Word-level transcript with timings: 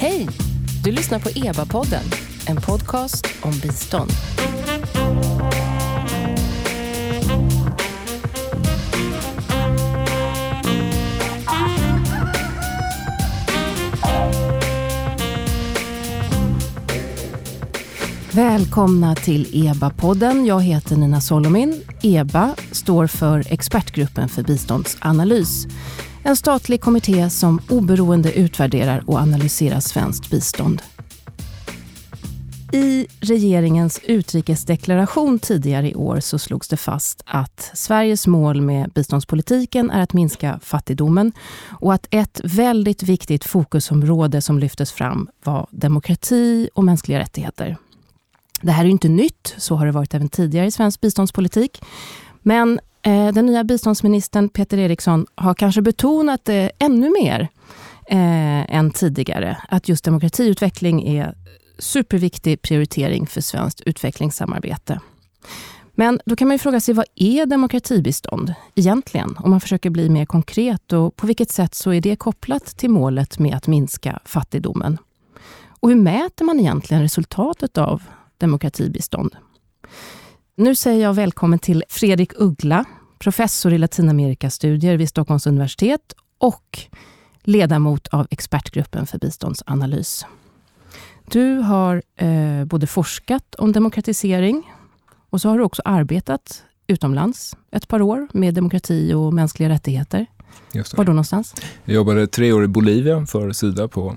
Hej! 0.00 0.28
Du 0.84 0.92
lyssnar 0.92 1.18
på 1.18 1.28
EBA-podden, 1.28 2.02
en 2.46 2.56
podcast 2.56 3.26
om 3.42 3.52
bistånd. 3.62 4.10
Välkomna 18.32 19.14
till 19.14 19.46
EBA-podden. 19.52 20.46
Jag 20.46 20.60
heter 20.60 20.96
Nina 20.96 21.20
Solomin. 21.20 21.82
EBA 22.02 22.54
står 22.72 23.06
för 23.06 23.52
Expertgruppen 23.52 24.28
för 24.28 24.42
biståndsanalys. 24.42 25.66
En 26.28 26.36
statlig 26.36 26.80
kommitté 26.80 27.30
som 27.30 27.60
oberoende 27.70 28.32
utvärderar 28.32 29.02
och 29.06 29.18
analyserar 29.18 29.80
svenskt 29.80 30.30
bistånd. 30.30 30.82
I 32.72 33.06
regeringens 33.20 34.00
utrikesdeklaration 34.04 35.38
tidigare 35.38 35.90
i 35.90 35.94
år 35.94 36.20
så 36.20 36.38
slogs 36.38 36.68
det 36.68 36.76
fast 36.76 37.22
att 37.26 37.70
Sveriges 37.74 38.26
mål 38.26 38.60
med 38.60 38.90
biståndspolitiken 38.90 39.90
är 39.90 40.02
att 40.02 40.12
minska 40.12 40.60
fattigdomen 40.62 41.32
och 41.80 41.94
att 41.94 42.06
ett 42.10 42.40
väldigt 42.44 43.02
viktigt 43.02 43.44
fokusområde 43.44 44.42
som 44.42 44.58
lyftes 44.58 44.92
fram 44.92 45.28
var 45.44 45.66
demokrati 45.70 46.70
och 46.74 46.84
mänskliga 46.84 47.18
rättigheter. 47.18 47.76
Det 48.62 48.72
här 48.72 48.84
är 48.84 48.88
inte 48.88 49.08
nytt, 49.08 49.54
så 49.58 49.74
har 49.74 49.86
det 49.86 49.92
varit 49.92 50.14
även 50.14 50.28
tidigare 50.28 50.66
i 50.66 50.70
svensk 50.70 51.00
biståndspolitik. 51.00 51.82
Men 52.42 52.80
Eh, 53.02 53.32
den 53.32 53.46
nya 53.46 53.64
biståndsministern 53.64 54.48
Peter 54.48 54.78
Eriksson 54.78 55.26
har 55.34 55.54
kanske 55.54 55.82
betonat 55.82 56.44
det 56.44 56.70
ännu 56.78 57.10
mer 57.22 57.48
eh, 58.06 58.76
än 58.76 58.90
tidigare. 58.90 59.56
Att 59.68 59.88
just 59.88 60.04
demokratiutveckling 60.04 61.08
är 61.08 61.34
superviktig 61.78 62.62
prioritering 62.62 63.26
för 63.26 63.40
svenskt 63.40 63.80
utvecklingssamarbete. 63.80 65.00
Men 65.94 66.20
då 66.26 66.36
kan 66.36 66.48
man 66.48 66.54
ju 66.54 66.58
fråga 66.58 66.80
sig, 66.80 66.94
vad 66.94 67.06
är 67.14 67.46
demokratibistånd 67.46 68.54
egentligen? 68.74 69.36
Om 69.38 69.50
man 69.50 69.60
försöker 69.60 69.90
bli 69.90 70.08
mer 70.08 70.26
konkret 70.26 70.92
och 70.92 71.16
på 71.16 71.26
vilket 71.26 71.50
sätt 71.50 71.74
så 71.74 71.92
är 71.92 72.00
det 72.00 72.16
kopplat 72.16 72.66
till 72.66 72.90
målet 72.90 73.38
med 73.38 73.54
att 73.54 73.66
minska 73.66 74.20
fattigdomen? 74.24 74.98
Och 75.80 75.88
hur 75.88 75.96
mäter 75.96 76.44
man 76.44 76.60
egentligen 76.60 77.02
resultatet 77.02 77.78
av 77.78 78.02
demokratibistånd. 78.38 79.36
Nu 80.60 80.74
säger 80.74 81.02
jag 81.02 81.14
välkommen 81.14 81.58
till 81.58 81.84
Fredrik 81.88 82.32
Uggla, 82.36 82.84
professor 83.18 83.72
i 83.72 83.78
Latinamerikastudier 83.78 84.96
vid 84.96 85.08
Stockholms 85.08 85.46
universitet 85.46 86.14
och 86.38 86.78
ledamot 87.42 88.08
av 88.08 88.26
expertgruppen 88.30 89.06
för 89.06 89.18
biståndsanalys. 89.18 90.26
Du 91.30 91.56
har 91.56 92.02
eh, 92.16 92.64
både 92.64 92.86
forskat 92.86 93.54
om 93.54 93.72
demokratisering 93.72 94.72
och 95.30 95.40
så 95.40 95.48
har 95.48 95.58
du 95.58 95.64
också 95.64 95.82
arbetat 95.84 96.64
utomlands 96.86 97.56
ett 97.70 97.88
par 97.88 98.02
år 98.02 98.28
med 98.32 98.54
demokrati 98.54 99.12
och 99.12 99.34
mänskliga 99.34 99.68
rättigheter. 99.68 100.26
Var 100.96 101.04
då 101.04 101.12
någonstans? 101.12 101.54
Jag 101.84 101.94
jobbade 101.94 102.26
tre 102.26 102.52
år 102.52 102.64
i 102.64 102.68
Bolivia 102.68 103.26
för 103.26 103.52
Sida 103.52 103.88
på 103.88 104.16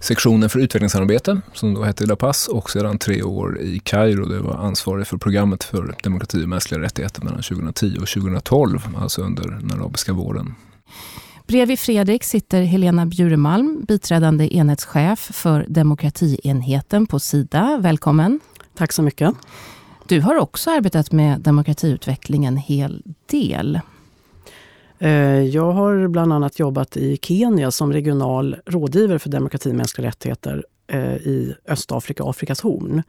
sektionen 0.00 0.48
för 0.50 0.58
utvecklingssamarbete 0.58 1.40
som 1.54 1.74
då 1.74 1.82
hette 1.82 2.06
La 2.06 2.16
Paz 2.16 2.48
och 2.48 2.70
sedan 2.70 2.98
tre 2.98 3.22
år 3.22 3.60
i 3.60 3.78
Kairo 3.78 4.26
där 4.26 4.36
jag 4.36 4.42
var 4.42 4.54
ansvarig 4.54 5.06
för 5.06 5.16
programmet 5.16 5.64
för 5.64 5.96
demokrati 6.02 6.44
och 6.44 6.48
mänskliga 6.48 6.80
rättigheter 6.80 7.22
mellan 7.22 7.42
2010 7.42 7.96
och 8.00 8.08
2012, 8.08 8.88
alltså 8.96 9.22
under 9.22 9.42
den 9.42 9.80
arabiska 9.80 10.12
våren. 10.12 10.54
Bredvid 11.46 11.78
Fredrik 11.78 12.24
sitter 12.24 12.62
Helena 12.62 13.06
Bjuremalm, 13.06 13.84
biträdande 13.88 14.56
enhetschef 14.56 15.18
för 15.18 15.66
demokratienheten 15.68 17.06
på 17.06 17.20
Sida. 17.20 17.78
Välkommen. 17.82 18.40
Tack 18.76 18.92
så 18.92 19.02
mycket. 19.02 19.34
Du 20.06 20.20
har 20.20 20.34
också 20.34 20.70
arbetat 20.70 21.12
med 21.12 21.40
demokratiutveckling 21.40 22.44
en 22.44 22.56
hel 22.56 23.02
del. 23.26 23.80
Eh, 25.02 25.42
jag 25.42 25.72
har 25.72 26.08
bland 26.08 26.32
annat 26.32 26.58
jobbat 26.58 26.96
i 26.96 27.18
Kenya 27.22 27.70
som 27.70 27.92
regional 27.92 28.56
rådgivare 28.66 29.18
för 29.18 29.30
demokrati 29.30 29.70
och 29.70 29.74
mänskliga 29.74 30.08
rättigheter 30.08 30.64
eh, 30.86 31.14
i 31.14 31.54
Östafrika 31.68 32.24
Afrikas 32.24 32.60
horn. 32.60 33.02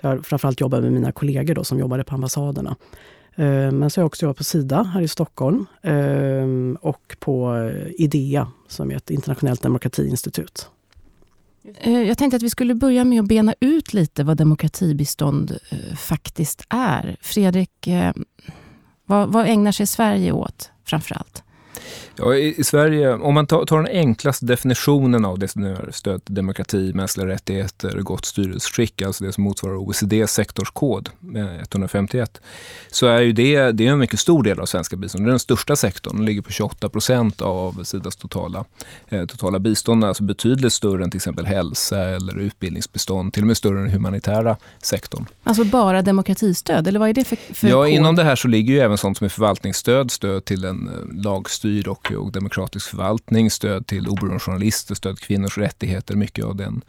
Så 0.00 0.06
jag 0.06 0.10
har 0.10 0.18
framförallt 0.18 0.60
jobbat 0.60 0.82
med 0.82 0.92
mina 0.92 1.12
kollegor 1.12 1.54
då, 1.54 1.64
som 1.64 1.78
jobbade 1.78 2.04
på 2.04 2.14
ambassaderna. 2.14 2.76
Eh, 3.34 3.70
men 3.72 3.90
så 3.90 4.00
har 4.00 4.02
jag 4.02 4.06
också 4.06 4.24
jobbat 4.26 4.36
på 4.36 4.44
Sida 4.44 4.82
här 4.82 5.02
i 5.02 5.08
Stockholm 5.08 5.66
och 6.80 7.16
på 7.18 7.70
IDEA 7.98 8.48
som 8.68 8.90
är 8.90 8.96
ett 8.96 9.10
internationellt 9.10 9.62
demokratiinstitut. 9.62 10.68
Jag 11.84 12.18
tänkte 12.18 12.36
att 12.36 12.42
vi 12.42 12.50
skulle 12.50 12.74
börja 12.74 13.04
med 13.04 13.20
att 13.20 13.28
bena 13.28 13.54
ut 13.60 13.94
lite 13.94 14.24
vad 14.24 14.36
demokratibistånd 14.36 15.58
faktiskt 15.98 16.66
är. 16.68 17.16
Fredrik, 17.20 17.88
vad, 19.06 19.32
vad 19.32 19.46
ägnar 19.46 19.72
sig 19.72 19.86
Sverige 19.86 20.32
åt 20.32 20.70
framför 20.84 21.14
allt? 21.14 21.44
Ja, 22.16 22.34
i, 22.34 22.64
Sverige, 22.64 23.14
om 23.14 23.34
man 23.34 23.46
tar, 23.46 23.64
tar 23.64 23.76
den 23.76 23.96
enklaste 23.96 24.46
definitionen 24.46 25.24
av 25.24 25.38
det 25.38 25.48
som 25.48 25.64
är 25.64 25.90
stöd 25.92 26.24
till 26.24 26.34
demokrati, 26.34 26.92
mänskliga 26.94 27.26
rättigheter, 27.26 27.98
gott 27.98 28.24
styrelseskick, 28.24 29.02
alltså 29.02 29.24
det 29.24 29.32
som 29.32 29.44
motsvarar 29.44 29.76
OECDs 29.76 30.32
sektorskod 30.32 31.10
med 31.20 31.60
151, 31.60 32.40
så 32.90 33.06
är 33.06 33.20
ju 33.20 33.32
det, 33.32 33.72
det 33.72 33.86
är 33.86 33.92
en 33.92 33.98
mycket 33.98 34.20
stor 34.20 34.42
del 34.42 34.60
av 34.60 34.66
svenska 34.66 34.96
bistånd. 34.96 35.24
Det 35.24 35.28
är 35.28 35.30
den 35.30 35.38
största 35.38 35.76
sektorn, 35.76 36.16
den 36.16 36.24
ligger 36.24 36.42
på 36.42 36.50
28 36.50 36.88
procent 36.88 37.42
av 37.42 37.84
Sidas 37.84 38.16
totala, 38.16 38.64
eh, 39.08 39.24
totala 39.26 39.58
bistånd, 39.58 40.04
alltså 40.04 40.22
betydligt 40.22 40.72
större 40.72 41.04
än 41.04 41.10
till 41.10 41.18
exempel 41.18 41.46
hälsa 41.46 42.00
eller 42.00 42.38
utbildningsbistånd, 42.38 43.32
till 43.32 43.42
och 43.42 43.46
med 43.46 43.56
större 43.56 43.78
än 43.78 43.84
den 43.84 43.92
humanitära 43.92 44.56
sektorn. 44.82 45.26
Alltså 45.44 45.64
bara 45.64 46.02
demokratistöd, 46.02 46.88
eller 46.88 46.98
vad 46.98 47.08
är 47.08 47.14
det 47.14 47.24
för, 47.24 47.36
för 47.36 47.68
Ja, 47.68 47.82
kod? 47.82 47.92
inom 47.92 48.16
det 48.16 48.24
här 48.24 48.36
så 48.36 48.48
ligger 48.48 48.74
ju 48.74 48.80
även 48.80 48.98
sånt 48.98 49.18
som 49.18 49.24
är 49.24 49.28
förvaltningsstöd, 49.28 50.10
stöd 50.10 50.44
till 50.44 50.64
en 50.64 50.88
eh, 50.88 51.22
lagstyrd 51.24 51.61
och 51.64 52.02
och, 52.02 52.12
och 52.12 52.32
demokratisk 52.32 52.90
förvaltning, 52.90 53.50
stöd 53.50 53.86
till 53.86 54.08
oberoende 54.08 54.40
journalister, 54.40 54.94
stöd 54.94 55.16
till 55.16 55.26
kvinnors 55.26 55.58
rättigheter, 55.58 56.16
mycket 56.16 56.44
av 56.44 56.56
den, 56.56 56.82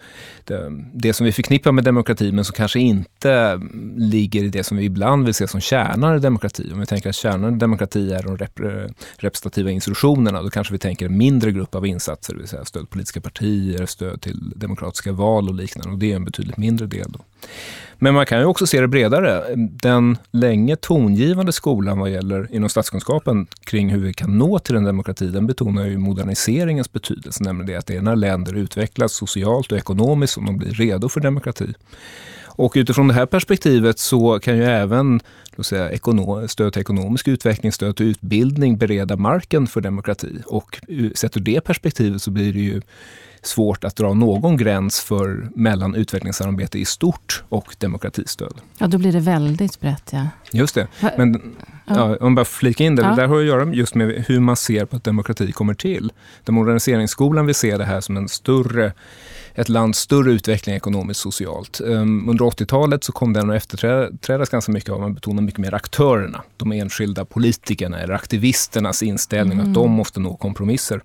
det, 0.44 0.72
det 0.94 1.14
som 1.14 1.26
vi 1.26 1.32
förknippar 1.32 1.72
med 1.72 1.84
demokrati 1.84 2.32
men 2.32 2.46
som 2.46 2.54
kanske 2.54 2.80
inte 2.80 3.62
ligger 3.96 4.44
i 4.44 4.50
det 4.50 4.64
som 4.64 4.78
vi 4.78 4.84
ibland 4.84 5.26
vill 5.26 5.34
se 5.34 5.48
som 5.48 5.62
kärnan 5.62 6.16
i 6.16 6.20
demokrati. 6.20 6.70
Om 6.74 6.80
vi 6.80 6.86
tänker 6.86 7.10
att 7.10 7.16
kärnan 7.16 7.56
i 7.56 7.58
demokrati 7.58 8.14
är 8.14 8.24
de 8.24 8.38
rep 8.38 8.60
representativa 9.18 9.72
institutionerna, 9.72 10.42
då 10.42 10.50
kanske 10.50 10.74
vi 10.74 10.80
tänker 10.80 11.06
en 11.06 11.18
mindre 11.18 11.52
grupp 11.52 11.76
av 11.76 11.86
insatser, 11.86 12.34
det 12.34 12.40
vill 12.40 12.48
säga 12.48 12.66
stöd 12.66 12.82
till 12.82 12.90
politiska 12.90 13.22
partier, 13.22 13.86
stöd 13.86 14.22
till 14.22 14.54
demokratiska 14.56 15.12
val 15.12 15.50
och 15.50 15.56
liknande. 15.56 15.92
Och 15.92 15.98
det 15.98 16.12
är 16.12 16.16
en 16.16 16.26
betydligt 16.26 16.58
mindre 16.58 16.88
del. 16.88 17.12
Då. 17.12 17.20
Men 18.04 18.14
man 18.14 18.26
kan 18.26 18.40
ju 18.40 18.46
också 18.46 18.68
se 18.68 18.82
det 18.82 18.88
bredare. 18.88 19.44
Den 19.56 20.18
länge 20.32 20.76
tongivande 20.76 21.52
skolan 21.52 22.00
vad 22.00 22.10
gäller 22.10 22.56
inom 22.56 22.70
statskunskapen 22.70 23.48
kring 23.66 23.90
hur 23.90 24.00
vi 24.00 24.14
kan 24.14 24.38
nå 24.38 24.60
till 24.60 24.76
en 24.76 24.84
demokrati, 24.84 25.28
den 25.28 25.48
betonar 25.48 25.86
ju 25.86 25.98
moderniseringens 25.98 26.92
betydelse, 26.92 27.44
nämligen 27.44 27.68
det 27.68 27.76
att 27.76 27.86
det 27.86 27.96
är 27.96 28.02
när 28.02 28.16
länder 28.16 28.54
utvecklas 28.54 29.14
socialt 29.14 29.72
och 29.72 29.78
ekonomiskt 29.78 30.34
som 30.34 30.46
de 30.46 30.58
blir 30.58 30.72
redo 30.72 31.10
för 31.10 31.22
demokrati. 31.22 31.74
Och 32.46 32.74
utifrån 32.76 33.08
det 33.08 33.14
här 33.14 33.26
perspektivet 33.26 34.00
så 34.00 34.40
kan 34.40 34.58
ju 34.58 34.64
även 34.64 35.20
säga, 35.62 36.48
stöd 36.48 36.74
till 36.74 36.82
ekonomisk 36.82 37.28
utveckling, 37.28 37.72
stöd 37.72 37.96
till 37.96 38.06
utbildning 38.06 38.78
bereda 38.78 39.16
marken 39.16 39.68
för 39.68 39.82
demokrati. 39.82 40.42
Och 40.46 40.80
sett 41.16 41.38
ur 41.38 41.42
det 41.42 41.62
perspektivet 41.62 42.22
så 42.22 42.32
blir 42.32 42.54
det 42.54 42.60
ju 42.60 42.82
svårt 43.42 43.84
att 43.84 43.96
dra 43.96 44.14
någon 44.14 44.58
gräns 44.58 45.00
för 45.00 45.50
mellan 45.56 45.96
utvecklingssamarbete 45.96 46.80
i 46.80 46.86
stort 46.86 47.44
och 47.50 47.76
demokratistöd. 47.78 48.54
Ja, 48.78 48.88
då 48.88 48.98
blir 48.98 49.12
det 49.12 49.20
väldigt 49.20 49.80
brett. 49.80 50.10
Ja. 50.14 50.28
Just 50.52 50.76
det. 50.76 50.88
Men 51.18 51.56
ja. 51.86 52.18
om 52.18 52.36
bara 52.36 52.46
flika 52.46 52.84
in 52.84 52.96
det, 52.96 53.02
ja. 53.02 53.10
det 53.10 53.16
där 53.16 53.28
har 53.28 53.40
att 53.40 53.46
göra 53.46 53.74
just 53.74 53.96
med 53.96 54.26
hur 54.28 54.40
man 54.40 54.56
ser 54.56 54.86
på 54.86 54.96
att 54.96 55.04
demokrati 55.04 55.52
kommer 55.52 55.74
till. 55.74 56.12
Den 56.44 56.56
moderniseringsskolan 56.56 57.46
vill 57.46 57.56
se 57.56 57.78
det 57.78 57.86
här 57.86 58.02
som 58.02 58.18
en 58.18 58.30
större 58.30 58.94
ett 59.56 59.70
lands 59.70 60.00
större 60.00 60.32
utveckling 60.32 60.76
ekonomiskt 60.76 61.26
och 61.26 61.34
socialt. 61.34 61.82
Um, 61.84 62.30
under 62.30 62.46
80-talet 62.46 63.04
så 63.04 63.12
kom 63.12 63.34
den 63.34 63.50
att 63.50 63.56
efterträdas 63.56 64.50
ganska 64.50 64.72
mycket 64.72 64.90
av, 64.90 65.02
man 65.02 65.14
betonar 65.14 65.43
mycket 65.44 65.60
mer 65.60 65.74
aktörerna, 65.74 66.44
de 66.58 66.72
enskilda 66.72 67.26
politikerna 67.26 68.00
eller 68.00 68.14
aktivisternas 68.14 69.04
inställning 69.04 69.60
mm. 69.60 69.68
att 69.70 69.74
de 69.74 69.92
måste 69.92 70.20
nå 70.20 70.36
kompromisser. 70.36 71.02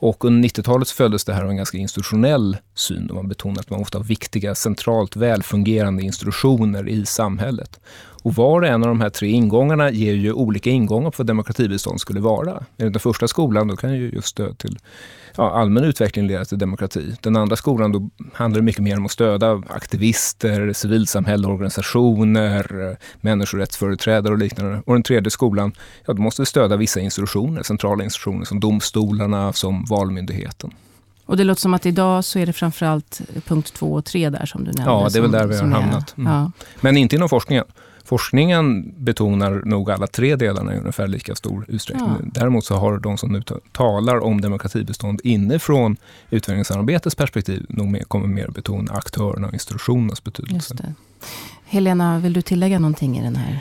Och 0.00 0.24
under 0.24 0.48
90-talet 0.48 0.90
föddes 0.90 1.24
det 1.24 1.34
här 1.34 1.42
av 1.42 1.50
en 1.50 1.56
ganska 1.56 1.78
institutionell 1.78 2.56
syn 2.74 3.06
då 3.06 3.14
man 3.14 3.28
betonar 3.28 3.60
att 3.60 3.70
man 3.70 3.80
måste 3.80 3.98
ha 3.98 4.02
viktiga, 4.02 4.54
centralt 4.54 5.16
välfungerande 5.16 6.02
institutioner 6.02 6.88
i 6.88 7.06
samhället. 7.06 7.80
Och 8.22 8.34
var 8.34 8.60
och 8.60 8.66
en 8.66 8.82
av 8.82 8.88
de 8.88 9.00
här 9.00 9.10
tre 9.10 9.28
ingångarna 9.28 9.90
ger 9.90 10.12
ju 10.12 10.32
olika 10.32 10.70
ingångar 10.70 11.10
på 11.10 11.14
vad 11.18 11.26
demokratibistånd 11.26 12.00
skulle 12.00 12.20
vara. 12.20 12.64
I 12.76 12.82
den 12.82 13.00
första 13.00 13.28
skolan 13.28 13.68
då 13.68 13.76
kan 13.76 13.94
ju 13.94 14.10
just 14.10 14.28
stöd 14.28 14.58
till 14.58 14.78
ja, 15.38 15.50
allmän 15.50 15.84
utveckling 15.84 16.26
leda 16.26 16.44
till 16.44 16.58
demokrati. 16.58 17.16
Den 17.20 17.36
andra 17.36 17.56
skolan 17.56 17.92
då 17.92 18.10
handlar 18.32 18.62
mycket 18.62 18.82
mer 18.82 18.96
om 18.96 19.04
att 19.04 19.10
stödja 19.10 19.62
aktivister, 19.68 20.72
civilsamhälle, 20.72 21.46
organisationer, 21.46 22.96
människorättsföreträdare 23.20 24.32
och 24.32 24.38
liknande. 24.38 24.82
Och 24.86 24.94
den 24.94 25.02
tredje 25.02 25.30
skolan, 25.30 25.72
ja 26.06 26.14
då 26.14 26.22
måste 26.22 26.42
vi 26.42 26.46
stödja 26.46 26.76
vissa 26.76 27.00
institutioner, 27.00 27.62
centrala 27.62 28.04
institutioner 28.04 28.44
som 28.44 28.60
domstolarna, 28.60 29.52
som 29.52 29.84
Valmyndigheten. 29.84 30.70
Och 31.26 31.36
det 31.36 31.44
låter 31.44 31.60
som 31.60 31.74
att 31.74 31.86
idag 31.86 32.24
så 32.24 32.38
är 32.38 32.46
det 32.46 32.52
framförallt 32.52 33.20
punkt 33.46 33.72
två 33.74 33.92
och 33.92 34.04
tre 34.04 34.30
där 34.30 34.46
som 34.46 34.64
du 34.64 34.72
nämnde. 34.72 34.92
Ja, 34.92 35.08
det 35.12 35.18
är 35.18 35.22
väl 35.22 35.30
där 35.30 35.46
vi 35.46 35.56
har 35.56 35.66
hamnat. 35.66 36.14
Mm. 36.18 36.32
Ja. 36.32 36.52
Men 36.80 36.96
inte 36.96 37.16
inom 37.16 37.28
forskningen. 37.28 37.64
Forskningen 38.08 38.94
betonar 38.98 39.62
nog 39.64 39.90
alla 39.90 40.06
tre 40.06 40.36
delarna 40.36 40.74
i 40.74 40.78
ungefär 40.78 41.06
lika 41.06 41.34
stor 41.34 41.64
utsträckning. 41.68 42.08
Ja. 42.08 42.30
Däremot 42.34 42.64
så 42.64 42.74
har 42.74 42.98
de 42.98 43.18
som 43.18 43.32
nu 43.32 43.42
talar 43.72 44.20
om 44.20 44.40
demokratibestånd 44.40 45.20
inifrån 45.24 45.96
utvecklingssamarbetets 46.30 47.16
perspektiv 47.16 47.66
nog 47.68 47.88
mer, 47.88 48.02
kommer 48.02 48.26
mer 48.26 48.48
betona 48.48 48.92
aktörerna 48.92 49.46
och 49.46 49.52
institutionernas 49.52 50.24
betydelse. 50.24 50.94
Helena, 51.64 52.18
vill 52.18 52.32
du 52.32 52.42
tillägga 52.42 52.78
någonting 52.78 53.18
i 53.18 53.22
den 53.22 53.36
här 53.36 53.60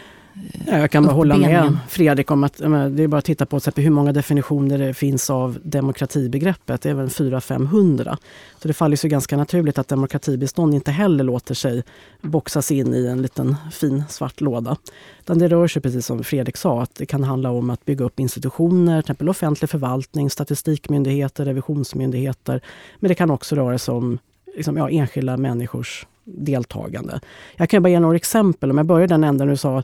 Ja, 0.67 0.77
jag 0.77 0.91
kan 0.91 1.03
bara 1.03 1.13
hålla 1.13 1.37
med 1.37 1.77
Fredrik 1.87 2.31
om 2.31 2.43
att 2.43 2.57
det 2.57 3.03
är 3.03 3.07
bara 3.07 3.17
att 3.17 3.25
titta 3.25 3.45
på 3.45 3.59
hur 3.75 3.89
många 3.89 4.13
definitioner 4.13 4.77
det 4.77 4.93
finns 4.93 5.29
av 5.29 5.57
demokratibegreppet. 5.63 6.81
Det 6.81 6.89
är 6.89 6.93
väl 6.93 7.07
400-500. 7.07 8.17
Så 8.61 8.67
det 8.67 8.73
faller 8.73 8.97
sig 8.97 9.09
ganska 9.09 9.37
naturligt 9.37 9.77
att 9.77 9.87
demokratibestånd 9.87 10.73
inte 10.73 10.91
heller 10.91 11.23
låter 11.23 11.53
sig 11.53 11.83
boxas 12.21 12.71
in 12.71 12.93
i 12.93 13.05
en 13.05 13.21
liten 13.21 13.55
fin 13.71 14.03
svart 14.09 14.41
låda. 14.41 14.77
Utan 15.19 15.39
det 15.39 15.47
rör 15.47 15.67
sig 15.67 15.81
precis 15.81 16.05
som 16.05 16.23
Fredrik 16.23 16.57
sa, 16.57 16.81
att 16.81 16.95
det 16.95 17.05
kan 17.05 17.23
handla 17.23 17.51
om 17.51 17.69
att 17.69 17.85
bygga 17.85 18.05
upp 18.05 18.19
institutioner, 18.19 19.01
till 19.01 19.05
exempel 19.11 19.29
offentlig 19.29 19.69
förvaltning, 19.69 20.29
statistikmyndigheter, 20.29 21.45
revisionsmyndigheter. 21.45 22.61
Men 22.99 23.09
det 23.09 23.15
kan 23.15 23.31
också 23.31 23.55
röra 23.55 23.77
sig 23.77 23.93
om 23.93 24.19
liksom, 24.55 24.77
ja, 24.77 24.89
enskilda 24.89 25.37
människors 25.37 26.07
deltagande. 26.23 27.19
Jag 27.55 27.69
kan 27.69 27.83
bara 27.83 27.89
ge 27.89 27.99
några 27.99 28.15
exempel. 28.15 28.71
Om 28.71 28.77
jag 28.77 28.85
börjar 28.85 29.07
den 29.07 29.23
änden 29.23 29.47
du 29.47 29.57
sa 29.57 29.83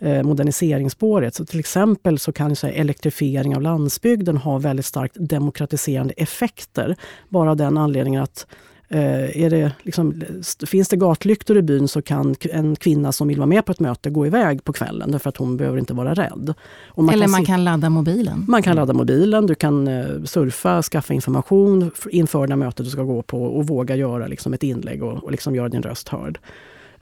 moderniseringsspåret. 0.00 1.34
Så 1.34 1.44
till 1.44 1.60
exempel 1.60 2.18
så 2.18 2.32
kan 2.32 2.56
så 2.56 2.66
elektrifiering 2.66 3.56
av 3.56 3.62
landsbygden 3.62 4.36
ha 4.36 4.58
väldigt 4.58 4.86
starkt 4.86 5.16
demokratiserande 5.18 6.14
effekter. 6.16 6.96
Bara 7.28 7.50
av 7.50 7.56
den 7.56 7.78
anledningen 7.78 8.22
att 8.22 8.46
eh, 8.88 9.42
är 9.44 9.50
det 9.50 9.72
liksom, 9.82 10.22
finns 10.66 10.88
det 10.88 10.96
gatlyktor 10.96 11.56
i 11.56 11.62
byn 11.62 11.88
så 11.88 12.02
kan 12.02 12.34
en 12.40 12.76
kvinna 12.76 13.12
som 13.12 13.28
vill 13.28 13.38
vara 13.38 13.46
med 13.46 13.64
på 13.64 13.72
ett 13.72 13.80
möte 13.80 14.10
gå 14.10 14.26
iväg 14.26 14.64
på 14.64 14.72
kvällen 14.72 15.10
därför 15.10 15.28
att 15.28 15.36
hon 15.36 15.56
behöver 15.56 15.78
inte 15.78 15.94
vara 15.94 16.14
rädd. 16.14 16.54
Man 16.96 17.08
Eller 17.08 17.24
kan 17.24 17.30
man 17.30 17.44
kan 17.44 17.64
ladda 17.64 17.90
mobilen. 17.90 18.44
Man 18.48 18.62
kan 18.62 18.76
ladda 18.76 18.92
mobilen, 18.92 19.46
du 19.46 19.54
kan 19.54 19.88
eh, 19.88 20.22
surfa, 20.24 20.82
skaffa 20.82 21.14
information 21.14 21.90
inför 22.10 22.46
det 22.46 22.56
mötet 22.56 22.86
du 22.86 22.90
ska 22.90 23.02
gå 23.02 23.22
på 23.22 23.42
och 23.42 23.66
våga 23.66 23.96
göra 23.96 24.26
liksom 24.26 24.52
ett 24.52 24.62
inlägg 24.62 25.02
och, 25.02 25.24
och 25.24 25.30
liksom 25.30 25.54
göra 25.54 25.68
din 25.68 25.82
röst 25.82 26.08
hörd. 26.08 26.38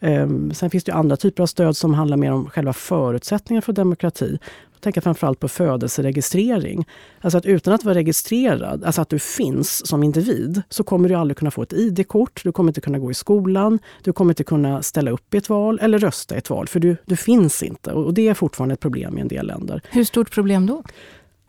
Ehm, 0.00 0.54
sen 0.54 0.70
finns 0.70 0.84
det 0.84 0.94
andra 0.94 1.16
typer 1.16 1.42
av 1.42 1.46
stöd 1.46 1.76
som 1.76 1.94
handlar 1.94 2.16
mer 2.16 2.32
om 2.32 2.50
själva 2.50 2.72
förutsättningarna 2.72 3.62
för 3.62 3.72
demokrati. 3.72 4.38
Jag 4.72 4.82
tänker 4.82 5.00
framförallt 5.00 5.40
på 5.40 5.48
födelseregistrering. 5.48 6.88
Alltså 7.20 7.38
att 7.38 7.46
utan 7.46 7.74
att 7.74 7.84
vara 7.84 7.94
registrerad, 7.94 8.84
alltså 8.84 9.02
att 9.02 9.08
du 9.08 9.18
finns 9.18 9.86
som 9.86 10.02
individ, 10.02 10.62
så 10.68 10.84
kommer 10.84 11.08
du 11.08 11.14
aldrig 11.14 11.36
kunna 11.36 11.50
få 11.50 11.62
ett 11.62 11.72
ID-kort, 11.72 12.40
du 12.44 12.52
kommer 12.52 12.70
inte 12.70 12.80
kunna 12.80 12.98
gå 12.98 13.10
i 13.10 13.14
skolan, 13.14 13.78
du 14.02 14.12
kommer 14.12 14.30
inte 14.30 14.44
kunna 14.44 14.82
ställa 14.82 15.10
upp 15.10 15.34
i 15.34 15.36
ett 15.36 15.48
val 15.48 15.78
eller 15.82 15.98
rösta 15.98 16.34
i 16.34 16.38
ett 16.38 16.50
val, 16.50 16.68
för 16.68 16.80
du, 16.80 16.96
du 17.04 17.16
finns 17.16 17.62
inte. 17.62 17.92
Och 17.92 18.14
det 18.14 18.28
är 18.28 18.34
fortfarande 18.34 18.72
ett 18.72 18.80
problem 18.80 19.18
i 19.18 19.20
en 19.20 19.28
del 19.28 19.46
länder. 19.46 19.82
Hur 19.90 20.04
stort 20.04 20.30
problem 20.30 20.66
då? 20.66 20.82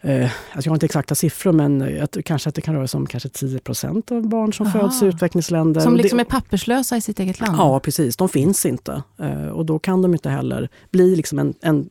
Eh, 0.01 0.23
alltså 0.23 0.67
jag 0.67 0.71
har 0.71 0.75
inte 0.75 0.85
exakta 0.85 1.15
siffror 1.15 1.51
men 1.51 1.79
jag, 1.79 2.25
kanske 2.25 2.49
att 2.49 2.55
det 2.55 2.61
kan 2.61 2.75
röra 2.75 2.87
sig 2.87 2.97
om 2.97 3.07
kanske 3.07 3.29
10% 3.29 4.11
av 4.11 4.29
barn 4.29 4.53
som 4.53 4.67
Aha. 4.67 4.79
föds 4.79 5.01
i 5.01 5.05
utvecklingsländer. 5.05 5.81
Som 5.81 5.95
liksom 5.95 6.19
är 6.19 6.23
papperslösa 6.23 6.97
i 6.97 7.01
sitt 7.01 7.19
eget 7.19 7.39
land? 7.39 7.57
Ja 7.57 7.79
precis, 7.79 8.17
de 8.17 8.29
finns 8.29 8.65
inte. 8.65 9.03
Eh, 9.19 9.47
och 9.47 9.65
då 9.65 9.79
kan 9.79 10.01
de 10.01 10.13
inte 10.13 10.29
heller 10.29 10.69
bli 10.91 11.15
liksom 11.15 11.39
en, 11.39 11.53
en 11.61 11.89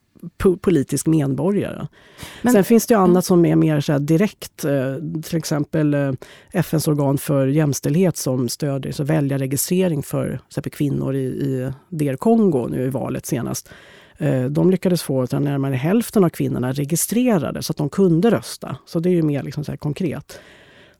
politisk 0.60 1.06
medborgare. 1.06 1.86
Men, 2.42 2.52
Sen 2.52 2.64
finns 2.64 2.86
det 2.86 2.94
ju 2.94 3.00
annat 3.00 3.24
som 3.24 3.46
är 3.46 3.56
mer 3.56 3.80
så 3.80 3.98
direkt, 3.98 4.64
eh, 4.64 4.94
till 5.22 5.38
exempel 5.38 5.94
eh, 5.94 6.12
FNs 6.52 6.88
organ 6.88 7.18
för 7.18 7.46
jämställdhet 7.46 8.16
som 8.16 8.48
stödjer 8.48 8.92
så 8.92 9.04
väljarregistrering 9.04 10.02
för 10.02 10.40
exempel 10.48 10.72
kvinnor 10.72 11.14
i, 11.14 11.24
i 11.24 11.72
DR 11.88 12.16
Kongo 12.16 12.68
nu 12.68 12.84
i 12.84 12.90
valet 12.90 13.26
senast. 13.26 13.68
Eh, 14.18 14.44
de 14.44 14.70
lyckades 14.70 15.02
få 15.02 15.22
att 15.22 15.32
närmare 15.32 15.74
hälften 15.74 16.24
av 16.24 16.28
kvinnorna 16.28 16.72
registrerade 16.72 17.62
så 17.62 17.72
att 17.72 17.76
de 17.76 17.88
kunde 17.88 18.30
rösta. 18.30 18.76
Så 18.86 19.00
det 19.00 19.08
är 19.08 19.14
ju 19.14 19.22
mer 19.22 19.42
liksom 19.42 19.64
så 19.64 19.76
konkret. 19.76 20.40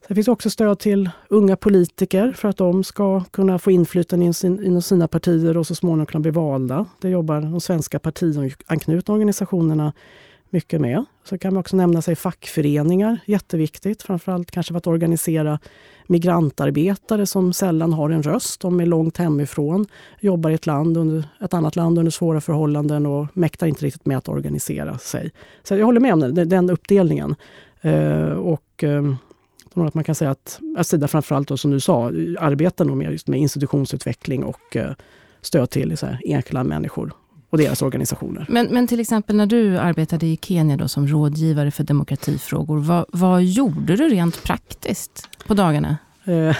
Det 0.09 0.15
finns 0.15 0.29
också 0.29 0.51
stöd 0.51 0.79
till 0.79 1.11
unga 1.29 1.57
politiker 1.57 2.33
för 2.33 2.49
att 2.49 2.57
de 2.57 2.85
ska 2.85 3.25
kunna 3.25 3.59
få 3.59 3.71
inflytande 3.71 4.33
inom 4.43 4.83
sina 4.83 5.09
partier 5.09 5.57
och 5.57 5.67
så 5.67 5.75
småningom 5.75 6.07
kunna 6.07 6.23
bli 6.23 6.31
valda. 6.31 6.87
Det 7.01 7.09
jobbar 7.09 7.41
de 7.41 7.61
svenska 7.61 7.99
partianknutna 7.99 9.15
organisationerna 9.15 9.93
mycket 10.51 10.81
med. 10.81 11.05
Så 11.25 11.39
kan 11.39 11.55
man 11.55 11.61
också 11.61 11.77
nämna 11.77 12.03
sig 12.03 12.17
fackföreningar, 12.17 13.19
jätteviktigt. 13.27 14.03
Framförallt 14.03 14.51
kanske 14.51 14.73
för 14.73 14.79
att 14.79 14.87
organisera 14.87 15.59
migrantarbetare 16.07 17.27
som 17.27 17.53
sällan 17.53 17.93
har 17.93 18.11
en 18.11 18.23
röst. 18.23 18.61
De 18.61 18.81
är 18.81 18.87
långt 18.87 19.17
hemifrån, 19.17 19.87
jobbar 20.21 20.51
i 20.51 20.55
ett, 20.55 20.67
land 20.67 20.97
under, 20.97 21.29
ett 21.41 21.55
annat 21.55 21.77
land 21.77 21.99
under 21.99 22.11
svåra 22.11 22.41
förhållanden 22.41 23.07
och 23.07 23.27
mäktar 23.33 23.67
inte 23.67 23.85
riktigt 23.85 24.07
med 24.07 24.19
att 24.19 24.29
organisera 24.29 24.99
sig. 24.99 25.33
Så 25.63 25.77
jag 25.77 25.87
håller 25.87 26.01
med 26.01 26.13
om 26.13 26.21
den, 26.21 26.49
den 26.49 26.71
uppdelningen. 26.71 27.35
Eh, 27.81 28.29
och 28.29 28.85
eh, 28.85 29.15
att 29.75 29.95
man 29.95 30.05
kan 30.05 30.15
säga 30.15 30.31
att 30.31 30.61
Sida 30.83 31.09
framförallt, 31.09 31.49
då, 31.49 31.57
som 31.57 31.71
du 31.71 31.81
sa, 31.81 32.07
arbetar 32.39 32.85
nog 32.85 32.97
med, 32.97 33.13
just 33.13 33.29
med 33.29 33.41
institutionsutveckling 33.41 34.45
och 34.45 34.77
eh, 34.77 34.93
stöd 35.41 35.71
till 35.71 35.97
så 35.97 36.07
här, 36.07 36.21
enskilda 36.25 36.65
människor 36.65 37.13
och 37.51 37.59
deras 37.59 37.83
organisationer. 37.83 38.47
Men, 38.49 38.67
men 38.67 38.87
till 38.87 39.01
exempel 39.01 39.37
när 39.37 39.47
du 39.47 39.79
arbetade 39.79 40.27
i 40.27 40.39
Kenya 40.43 40.77
då 40.77 40.89
som 40.89 41.07
rådgivare 41.09 41.71
för 41.71 41.85
demokratifrågor, 41.85 42.79
vad, 42.79 43.05
vad 43.09 43.43
gjorde 43.43 43.97
du 43.97 44.09
rent 44.09 44.43
praktiskt 44.43 45.29
på 45.47 45.55
dagarna? 45.55 45.97
Eh, 46.25 46.33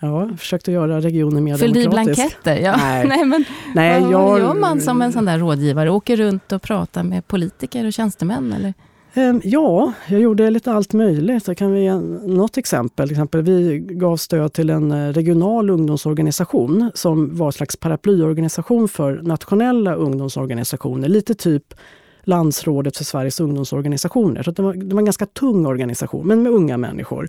ja, 0.00 0.30
försökte 0.38 0.72
göra 0.72 1.00
regionen 1.00 1.44
mer 1.44 1.56
Fyllde 1.56 1.82
demokratisk. 1.82 2.20
Fyllde 2.20 2.32
i 2.32 2.34
blanketter? 2.34 2.56
Ja. 2.56 2.76
Nej. 2.76 3.06
Nej, 3.08 3.24
men 3.24 3.44
Nej, 3.74 4.00
vad 4.00 4.12
jag, 4.12 4.38
gör 4.38 4.54
man 4.54 4.80
som 4.80 5.02
en 5.02 5.12
sån 5.12 5.24
där 5.24 5.38
rådgivare? 5.38 5.90
Åker 5.90 6.16
runt 6.16 6.52
och 6.52 6.62
pratar 6.62 7.02
med 7.02 7.26
politiker 7.26 7.86
och 7.86 7.92
tjänstemän? 7.92 8.52
Eller? 8.52 8.74
Ehm, 9.16 9.40
ja, 9.44 9.92
jag 10.08 10.20
gjorde 10.20 10.50
lite 10.50 10.72
allt 10.72 10.92
möjligt. 10.92 11.48
Jag 11.48 11.56
kan 11.56 11.76
ge 11.76 11.94
något 12.26 12.56
exempel. 12.56 13.08
Till 13.08 13.14
exempel. 13.14 13.42
Vi 13.42 13.78
gav 13.78 14.16
stöd 14.16 14.52
till 14.52 14.70
en 14.70 14.92
eh, 14.92 15.12
regional 15.12 15.70
ungdomsorganisation 15.70 16.90
som 16.94 17.36
var 17.36 17.46
en 17.46 17.52
slags 17.52 17.76
paraplyorganisation 17.76 18.88
för 18.88 19.22
nationella 19.22 19.94
ungdomsorganisationer. 19.94 21.08
Lite 21.08 21.34
typ 21.34 21.74
Landsrådet 22.24 22.96
för 22.96 23.04
Sveriges 23.04 23.40
ungdomsorganisationer. 23.40 24.42
Så 24.42 24.50
det 24.50 24.62
var, 24.62 24.74
det 24.74 24.94
var 24.94 25.00
en 25.00 25.04
ganska 25.04 25.26
tung 25.26 25.66
organisation, 25.66 26.26
men 26.26 26.42
med 26.42 26.52
unga 26.52 26.76
människor 26.76 27.28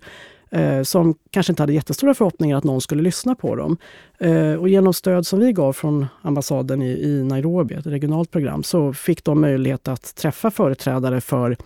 eh, 0.55 0.83
som 0.83 1.15
kanske 1.29 1.51
inte 1.51 1.63
hade 1.63 1.73
jättestora 1.73 2.13
förhoppningar 2.13 2.57
att 2.57 2.63
någon 2.63 2.81
skulle 2.81 3.03
lyssna 3.03 3.35
på 3.35 3.55
dem. 3.55 3.77
Eh, 4.17 4.53
och 4.53 4.69
genom 4.69 4.93
stöd 4.93 5.27
som 5.27 5.39
vi 5.39 5.51
gav 5.51 5.73
från 5.73 6.05
ambassaden 6.21 6.81
i, 6.81 6.91
i 6.91 7.23
Nairobi, 7.23 7.75
ett 7.75 7.85
regionalt 7.85 8.31
program, 8.31 8.63
så 8.63 8.93
fick 8.93 9.23
de 9.23 9.41
möjlighet 9.41 9.87
att 9.87 10.15
träffa 10.15 10.51
företrädare 10.51 11.21
för 11.21 11.57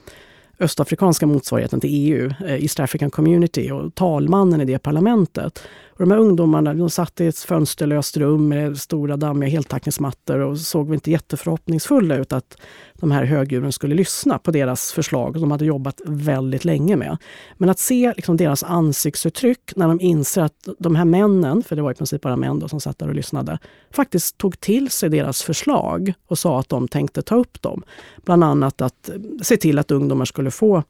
östafrikanska 0.60 1.26
motsvarigheten 1.26 1.80
till 1.80 1.90
EU, 1.94 2.32
eh, 2.46 2.64
East 2.64 2.80
African 2.80 3.12
Community 3.12 3.72
och 3.72 3.96
talmannen 3.96 4.62
i 4.62 4.66
det 4.66 4.80
parlamentet. 4.80 5.64
Och 6.00 6.06
de 6.06 6.12
här 6.12 6.20
ungdomarna 6.20 6.74
de 6.74 6.90
satt 6.90 7.22
i 7.22 7.28
ett 7.28 7.40
fönsterlöst 7.40 8.18
rum 8.18 8.48
med 8.48 8.78
stora 8.78 9.18
dammiga 9.18 9.50
heltäckningsmattor 9.50 10.40
och 10.40 10.58
såg 10.58 10.94
inte 10.94 11.12
jätteförhoppningsfulla 11.12 12.16
ut 12.16 12.34
att 12.34 12.58
de 12.94 13.12
här 13.12 13.24
högdjuren 13.24 13.72
skulle 13.72 13.96
lyssna 13.96 14.40
på 14.40 14.52
deras 14.52 14.92
förslag. 14.92 15.34
som 15.34 15.42
De 15.42 15.52
hade 15.52 15.66
jobbat 15.66 16.02
väldigt 16.06 16.66
länge 16.66 16.96
med. 16.96 17.18
Men 17.58 17.70
att 17.70 17.80
se 17.80 18.14
liksom 18.16 18.38
deras 18.38 18.64
ansiktsuttryck 18.64 19.76
när 19.76 19.88
de 19.88 20.02
inser 20.02 20.42
att 20.42 20.68
de 20.80 20.96
här 20.96 21.06
männen, 21.06 21.64
för 21.64 21.76
det 21.76 21.82
var 21.82 21.92
i 21.92 21.96
princip 21.96 22.22
bara 22.22 22.36
män 22.36 22.60
då 22.60 22.68
som 22.68 22.82
satt 22.82 23.00
där 23.00 23.08
och 23.08 23.16
lyssnade, 23.16 23.60
faktiskt 23.92 24.38
tog 24.38 24.60
till 24.60 24.90
sig 24.90 25.10
deras 25.10 25.42
förslag 25.42 26.14
och 26.28 26.40
sa 26.40 26.60
att 26.60 26.70
de 26.70 26.88
tänkte 26.88 27.22
ta 27.22 27.36
upp 27.36 27.62
dem. 27.62 27.84
Bland 28.26 28.44
annat 28.44 28.82
att 28.82 29.10
eh, 29.10 29.16
se 29.42 29.58
till 29.58 29.80
att 29.80 29.92
ungdomar 29.92 30.26
skulle 30.26 30.49
få 30.54 30.84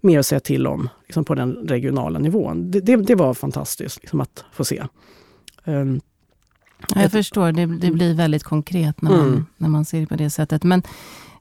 mer 0.00 0.18
att 0.18 0.26
säga 0.26 0.40
till 0.40 0.66
om 0.66 0.88
liksom 1.06 1.24
på 1.24 1.34
den 1.34 1.52
regionala 1.52 2.18
nivån. 2.18 2.70
Det, 2.70 2.80
det, 2.80 2.96
det 2.96 3.14
var 3.14 3.34
fantastiskt 3.34 4.02
liksom, 4.02 4.20
att 4.20 4.44
få 4.52 4.64
se. 4.64 4.84
Um, 5.64 6.00
jag 6.94 7.04
ett, 7.04 7.12
förstår, 7.12 7.52
det, 7.52 7.66
det, 7.66 7.90
blir 7.90 8.14
väldigt 8.14 8.44
konkret 8.44 9.02
när 9.02 9.10
man, 9.10 9.28
mm. 9.28 9.46
när 9.56 9.68
man 9.68 9.84
ser 9.84 10.00
det 10.00 10.06
på 10.06 10.16
det 10.16 10.30
sättet. 10.30 10.62
Men 10.62 10.82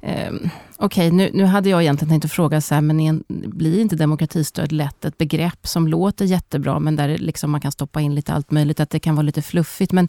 eh, 0.02 0.34
Okej, 0.78 1.08
okay, 1.08 1.12
nu, 1.12 1.32
nu 1.34 1.46
hade 1.46 1.70
jag 1.70 1.82
egentligen 1.82 2.10
tänkt 2.10 2.26
att 2.26 2.32
fråga 2.32 2.62
så 2.62 2.76
här, 2.76 2.82
men 2.82 3.00
en, 3.00 3.24
blir 3.28 3.80
inte 3.80 3.96
demokratistöd 3.96 4.72
lätt 4.72 5.06
ett 5.06 5.18
begrepp 5.18 5.68
som 5.68 5.88
låter 5.88 6.26
jättebra, 6.26 6.80
men 6.80 6.96
där 6.96 7.18
liksom 7.18 7.52
man 7.52 7.62
kan 7.62 7.72
stoppa 7.72 8.02
in 8.02 8.16
lite 8.16 8.34
allt 8.34 8.52
möjligt, 8.52 8.80
att 8.80 8.90
det 8.90 9.00
kan 9.00 9.16
vara 9.16 9.24
lite 9.24 9.42
fluffigt. 9.42 9.92
Men 9.92 10.08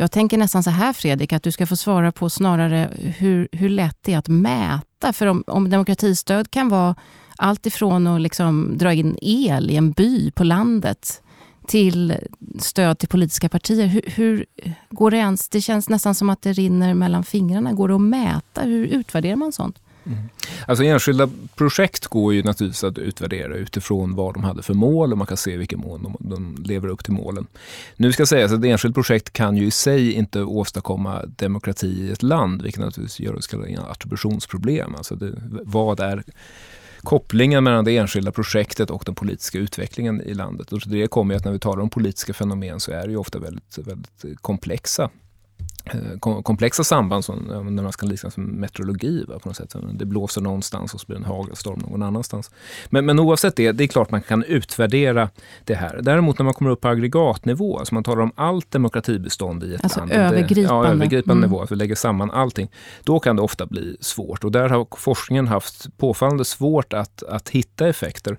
jag 0.00 0.10
tänker 0.10 0.38
nästan 0.38 0.62
så 0.62 0.70
här 0.70 0.92
Fredrik, 0.92 1.32
att 1.32 1.42
du 1.42 1.52
ska 1.52 1.66
få 1.66 1.76
svara 1.76 2.12
på 2.12 2.30
snarare 2.30 2.90
hur, 3.18 3.48
hur 3.52 3.68
lätt 3.68 3.98
det 4.00 4.12
är 4.12 4.18
att 4.18 4.28
mäta. 4.28 5.12
För 5.12 5.26
om, 5.26 5.44
om 5.46 5.70
demokratistöd 5.70 6.50
kan 6.50 6.68
vara 6.68 6.94
allt 7.36 7.66
ifrån 7.66 8.06
att 8.06 8.20
liksom 8.20 8.78
dra 8.78 8.92
in 8.92 9.18
el 9.22 9.70
i 9.70 9.76
en 9.76 9.92
by 9.92 10.30
på 10.30 10.44
landet 10.44 11.22
till 11.66 12.14
stöd 12.58 12.98
till 12.98 13.08
politiska 13.08 13.48
partier. 13.48 13.86
Hur, 13.86 14.02
hur, 14.06 14.46
går 14.90 15.10
det 15.10 15.16
ens? 15.16 15.48
Det 15.48 15.60
känns 15.60 15.88
nästan 15.88 16.14
som 16.14 16.30
att 16.30 16.42
det 16.42 16.52
rinner 16.52 16.94
mellan 16.94 17.24
fingrarna. 17.24 17.72
Går 17.72 17.88
det 17.88 17.94
att 17.94 18.00
mäta? 18.00 18.62
Hur 18.62 18.86
utvärderar 18.86 19.36
man 19.36 19.52
sånt? 19.52 19.78
Mm. 20.06 20.18
Alltså 20.66 20.84
enskilda 20.84 21.28
projekt 21.54 22.06
går 22.06 22.34
ju 22.34 22.42
naturligtvis 22.42 22.84
att 22.84 22.98
utvärdera 22.98 23.54
utifrån 23.54 24.14
vad 24.14 24.34
de 24.34 24.44
hade 24.44 24.62
för 24.62 24.74
mål 24.74 25.12
och 25.12 25.18
man 25.18 25.26
kan 25.26 25.36
se 25.36 25.56
vilken 25.56 25.80
mån 25.80 26.02
de, 26.02 26.16
de 26.20 26.62
lever 26.62 26.88
upp 26.88 27.04
till 27.04 27.12
målen. 27.12 27.46
Nu 27.96 28.12
ska 28.12 28.26
sägas 28.26 28.52
att 28.52 28.58
ett 28.58 28.64
enskilt 28.64 28.94
projekt 28.94 29.32
kan 29.32 29.56
ju 29.56 29.66
i 29.66 29.70
sig 29.70 30.12
inte 30.12 30.42
åstadkomma 30.42 31.22
demokrati 31.26 31.86
i 31.86 32.10
ett 32.10 32.22
land, 32.22 32.62
vilket 32.62 32.80
naturligtvis 32.80 33.20
gör 33.20 33.34
det 33.34 33.42
så 33.42 33.50
kallade 33.50 33.82
attributionsproblem. 33.82 34.94
Alltså 34.94 35.14
det, 35.14 35.32
vad 35.64 36.00
är 36.00 36.24
kopplingen 37.02 37.64
mellan 37.64 37.84
det 37.84 37.96
enskilda 37.96 38.32
projektet 38.32 38.90
och 38.90 39.02
den 39.06 39.14
politiska 39.14 39.58
utvecklingen 39.58 40.20
i 40.20 40.34
landet. 40.34 40.72
Och 40.72 40.80
det 40.86 41.06
kommer 41.06 41.34
ju 41.34 41.38
att 41.38 41.44
när 41.44 41.52
vi 41.52 41.58
talar 41.58 41.82
om 41.82 41.90
politiska 41.90 42.34
fenomen 42.34 42.80
så 42.80 42.92
är 42.92 43.06
det 43.06 43.10
ju 43.10 43.16
ofta 43.16 43.38
väldigt, 43.38 43.78
väldigt 43.78 44.40
komplexa 44.40 45.10
komplexa 46.42 46.84
samband 46.84 47.24
som 47.24 47.38
när 47.70 47.82
man 47.82 47.92
ska 47.92 48.06
likna 48.06 48.30
som 48.30 48.44
meteorologi. 48.44 49.24
Va, 49.28 49.38
på 49.38 49.48
något 49.48 49.56
sätt. 49.56 49.74
Det 49.92 50.04
blåser 50.04 50.40
någonstans 50.40 50.94
och 50.94 51.00
så 51.00 51.06
blir 51.06 51.16
det 51.16 51.24
en 51.24 51.30
hagelstorm 51.30 51.78
någon 51.78 52.02
annanstans. 52.02 52.50
Men, 52.90 53.06
men 53.06 53.18
oavsett 53.18 53.56
det, 53.56 53.72
det 53.72 53.84
är 53.84 53.88
klart 53.88 54.10
man 54.10 54.22
kan 54.22 54.44
utvärdera 54.44 55.28
det 55.64 55.74
här. 55.74 56.00
Däremot 56.02 56.38
när 56.38 56.44
man 56.44 56.54
kommer 56.54 56.70
upp 56.70 56.80
på 56.80 56.88
aggregatnivå, 56.88 57.78
alltså 57.78 57.94
man 57.94 58.04
talar 58.04 58.22
om 58.22 58.32
allt 58.34 58.70
demokratibestånd 58.70 59.64
i 59.64 59.74
ett 59.74 59.84
alltså 59.84 60.00
land. 60.00 60.12
Övergripande. 60.12 60.54
Det, 60.54 60.60
ja, 60.60 60.86
övergripande 60.86 61.46
mm. 61.46 61.50
nivå, 61.50 61.62
att 61.62 61.72
vi 61.72 61.76
lägger 61.76 61.94
samman 61.94 62.30
allting. 62.30 62.70
Då 63.04 63.20
kan 63.20 63.36
det 63.36 63.42
ofta 63.42 63.66
bli 63.66 63.96
svårt 64.00 64.44
och 64.44 64.52
där 64.52 64.68
har 64.68 64.86
forskningen 64.96 65.46
haft 65.46 65.98
påfallande 65.98 66.44
svårt 66.44 66.92
att, 66.92 67.22
att 67.22 67.48
hitta 67.48 67.88
effekter. 67.88 68.38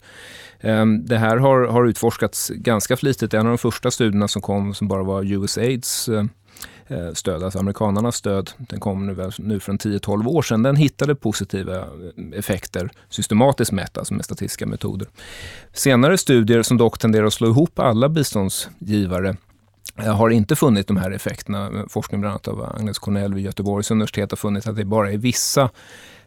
Ehm, 0.60 1.06
det 1.06 1.18
här 1.18 1.38
har, 1.38 1.68
har 1.68 1.86
utforskats 1.86 2.50
ganska 2.50 2.98
flitigt. 2.98 3.34
En 3.34 3.40
av 3.40 3.52
de 3.52 3.58
första 3.58 3.92
studierna 3.92 4.28
som 4.28 4.42
kom 4.42 4.74
som 4.74 4.88
bara 4.88 5.04
var 5.04 5.34
USAIDs 5.34 6.10
Eh, 6.12 6.24
Eh, 6.92 7.14
stöd, 7.14 7.44
alltså 7.44 7.60
amerikanarnas 7.60 8.16
stöd, 8.16 8.52
den 8.58 8.80
kom 8.80 9.08
nu, 9.08 9.32
nu 9.38 9.60
för 9.60 9.74
10-12 9.74 10.28
år 10.28 10.42
sedan, 10.42 10.64
den 10.64 10.76
hittade 10.76 11.16
positiva 11.16 11.78
eh, 11.78 11.86
effekter 12.34 12.90
systematiskt 13.10 13.72
mätt, 13.72 13.98
alltså 13.98 14.14
med 14.14 14.26
statistiska 14.26 14.66
metoder. 14.66 15.08
Senare 15.74 16.18
studier 16.18 16.62
som 16.62 16.78
dock 16.78 17.00
tenderar 17.00 17.26
att 17.26 17.34
slå 17.34 17.48
ihop 17.48 17.80
alla 17.80 18.10
biståndsgivare 18.10 19.36
eh, 19.98 20.16
har 20.16 20.30
inte 20.30 20.56
funnit 20.56 20.88
de 20.88 20.98
här 20.98 21.12
effekterna. 21.12 21.86
Forskning 21.90 22.22
bland 22.22 22.32
annat 22.32 22.48
av 22.48 22.76
Agnes 22.76 23.00
Cornell 23.00 23.34
vid 23.34 23.46
Göteborgs 23.46 23.92
universitet 23.92 24.32
har 24.32 24.38
funnit 24.38 24.68
att 24.68 24.76
det 24.76 24.86
bara 24.86 25.12
är 25.12 25.18
vissa 25.18 25.70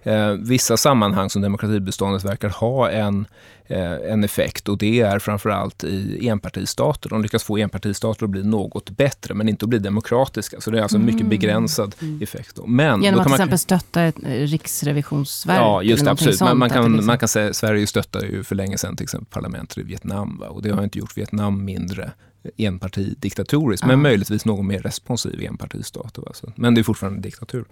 eh, 0.04 0.30
vissa 0.30 0.76
sammanhang 0.76 1.30
som 1.30 1.42
demokratibeståndet 1.42 2.24
verkar 2.24 2.48
ha 2.48 2.90
en, 2.90 3.26
eh, 3.66 3.92
en 3.92 4.24
effekt 4.24 4.68
och 4.68 4.78
det 4.78 5.00
är 5.00 5.18
framförallt 5.18 5.84
i 5.84 6.28
enpartistater. 6.28 7.10
De 7.10 7.22
lyckas 7.22 7.44
få 7.44 7.58
enpartistater 7.58 8.24
att 8.24 8.30
bli 8.30 8.42
något 8.42 8.90
bättre 8.90 9.34
men 9.34 9.48
inte 9.48 9.64
att 9.64 9.68
bli 9.68 9.78
demokratiska. 9.78 10.60
Så 10.60 10.70
det 10.70 10.78
är 10.78 10.82
alltså 10.82 10.96
en 10.96 11.04
mycket 11.04 11.20
mm. 11.20 11.30
begränsad 11.30 11.94
mm. 12.00 12.22
effekt. 12.22 12.58
Men, 12.66 13.02
Genom 13.02 13.20
att 13.20 13.26
till 13.26 13.34
exempel 13.34 13.58
stötta 13.58 14.02
ett 14.02 14.16
eh, 14.22 14.30
riksrevisionsverk? 14.30 15.58
Ja, 15.58 15.82
just 15.82 16.06
absolut. 16.06 16.38
Sånt, 16.38 16.58
man, 16.58 16.70
kan, 16.70 16.92
liksom. 16.92 17.06
man 17.06 17.18
kan 17.18 17.28
säga 17.28 17.52
Sverige 17.52 17.86
stöttar 17.86 18.22
ju 18.22 18.44
för 18.44 18.54
länge 18.54 18.78
sedan 18.78 18.96
till 18.96 19.04
exempel 19.04 19.26
parlamentet 19.30 19.78
i 19.78 19.82
Vietnam 19.82 20.38
va? 20.38 20.48
och 20.48 20.62
det 20.62 20.70
har 20.70 20.84
inte 20.84 20.98
gjort 20.98 21.16
Vietnam 21.16 21.64
mindre 21.64 22.10
enpartidiktatoriskt, 22.56 23.86
men 23.86 24.02
möjligtvis 24.02 24.44
någon 24.44 24.66
mer 24.66 24.78
responsiv 24.78 25.42
enpartistat. 25.42 26.18
Alltså. 26.26 26.52
Men 26.56 26.74
det 26.74 26.80
är 26.80 26.82
fortfarande 26.82 27.20
diktatur. 27.20 27.64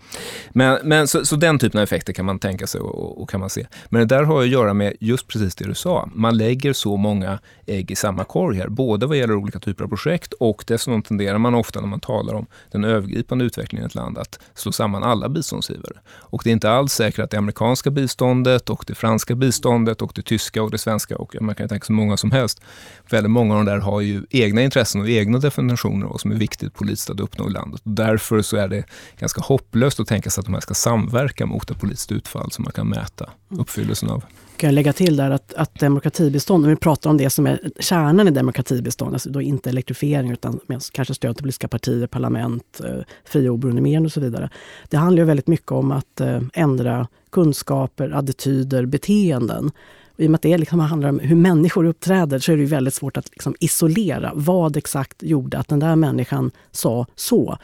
Men, 0.52 0.78
men 0.84 1.08
så, 1.08 1.24
så, 1.24 1.36
den 1.36 1.58
typen 1.58 1.78
av 1.78 1.84
effekter 1.84 2.12
kan 2.12 2.24
man 2.24 2.38
tänka 2.38 2.66
sig 2.66 2.80
och, 2.80 3.22
och, 3.22 3.30
kan 3.30 3.40
man 3.40 3.50
se. 3.50 3.66
Men 3.88 4.00
det 4.00 4.16
där 4.16 4.22
har 4.22 4.42
att 4.42 4.48
göra 4.48 4.74
med 4.74 4.96
just 5.00 5.28
precis 5.28 5.54
det 5.54 5.64
du 5.64 5.74
sa. 5.74 6.08
Man 6.14 6.36
lägger 6.36 6.72
så 6.72 6.96
många 6.96 7.38
ägg 7.66 7.90
i 7.90 7.96
samma 7.96 8.24
korg 8.24 8.58
här, 8.58 8.68
både 8.68 9.06
vad 9.06 9.16
gäller 9.16 9.34
olika 9.34 9.58
typer 9.58 9.84
av 9.84 9.88
projekt 9.88 10.32
och 10.32 10.64
dessutom 10.66 11.02
tenderar 11.02 11.38
man 11.38 11.54
ofta 11.54 11.80
när 11.80 11.88
man 11.88 12.00
talar 12.00 12.34
om 12.34 12.46
den 12.70 12.84
övergripande 12.84 13.44
utvecklingen 13.44 13.84
i 13.84 13.86
ett 13.86 13.94
land 13.94 14.18
att 14.18 14.38
slå 14.54 14.72
samman 14.72 15.02
alla 15.02 15.28
biståndsgivare. 15.28 15.96
Och 16.08 16.40
det 16.44 16.50
är 16.50 16.52
inte 16.52 16.70
alls 16.70 16.92
säkert 16.92 17.18
att 17.18 17.30
det 17.30 17.38
amerikanska 17.38 17.90
biståndet 17.90 18.70
och 18.70 18.84
det 18.86 18.94
franska 18.94 19.34
biståndet 19.34 20.02
och 20.02 20.12
det 20.14 20.22
tyska 20.22 20.62
och 20.62 20.70
det 20.70 20.78
svenska 20.78 21.16
och 21.16 21.36
man 21.40 21.54
kan 21.54 21.68
tänka 21.68 21.86
sig 21.86 21.94
många 21.94 22.16
som 22.16 22.30
helst. 22.30 22.60
Väldigt 23.10 23.30
många 23.30 23.54
av 23.54 23.64
de 23.64 23.72
där 23.72 23.78
har 23.78 24.00
ju 24.00 24.22
egna 24.30 24.61
intressen 24.64 25.00
och 25.00 25.08
egna 25.08 25.38
definitioner 25.38 26.06
av 26.06 26.10
vad 26.10 26.20
som 26.20 26.32
är 26.32 26.36
viktigt 26.36 26.74
politiskt 26.74 27.10
att 27.10 27.20
uppnå 27.20 27.48
i 27.48 27.52
landet. 27.52 27.80
Därför 27.84 28.42
så 28.42 28.56
är 28.56 28.68
det 28.68 28.84
ganska 29.18 29.40
hopplöst 29.40 30.00
att 30.00 30.06
tänka 30.08 30.30
sig 30.30 30.40
att 30.40 30.46
de 30.46 30.54
här 30.54 30.60
ska 30.60 30.74
samverka 30.74 31.46
mot 31.46 31.70
ett 31.70 31.80
politiskt 31.80 32.12
utfall 32.12 32.52
som 32.52 32.64
man 32.64 32.72
kan 32.72 32.88
mäta 32.88 33.30
uppfyllelsen 33.48 34.10
av. 34.10 34.24
Kan 34.56 34.68
jag 34.68 34.74
lägga 34.74 34.92
till 34.92 35.16
där 35.16 35.30
att, 35.30 35.54
att 35.54 35.74
demokratibistånd, 35.74 36.64
om 36.64 36.70
vi 36.70 36.76
pratar 36.76 37.10
om 37.10 37.16
det 37.16 37.30
som 37.30 37.46
är 37.46 37.70
kärnan 37.80 38.28
i 38.28 38.30
demokratibistånd, 38.30 39.14
alltså 39.14 39.30
då 39.30 39.42
inte 39.42 39.70
elektrifiering 39.70 40.30
utan 40.30 40.60
kanske 40.92 41.14
stöd 41.14 41.36
till 41.36 41.42
politiska 41.42 41.68
partier, 41.68 42.06
parlament, 42.06 42.80
eh, 42.84 43.02
fria 43.24 43.50
och 43.50 43.54
oberoende 43.54 43.82
medier 43.82 44.04
och 44.04 44.12
så 44.12 44.20
vidare. 44.20 44.50
Det 44.88 44.96
handlar 44.96 45.22
ju 45.22 45.26
väldigt 45.26 45.46
mycket 45.46 45.72
om 45.72 45.92
att 45.92 46.20
eh, 46.20 46.40
ändra 46.54 47.08
kunskaper, 47.30 48.10
attityder, 48.10 48.86
beteenden. 48.86 49.70
I 50.16 50.26
och 50.26 50.30
med 50.30 50.38
att 50.38 50.42
det 50.42 50.58
liksom 50.58 50.80
handlar 50.80 51.08
om 51.08 51.18
hur 51.18 51.36
människor 51.36 51.84
uppträder 51.84 52.38
så 52.38 52.52
är 52.52 52.56
det 52.56 52.64
väldigt 52.64 52.94
svårt 52.94 53.16
att 53.16 53.30
liksom 53.32 53.54
isolera 53.60 54.32
vad 54.34 54.76
exakt 54.76 55.22
gjorde 55.22 55.58
att 55.58 55.68
den 55.68 55.78
där 55.78 55.96
människan 55.96 56.50
sa 56.70 57.06
så 57.16 57.58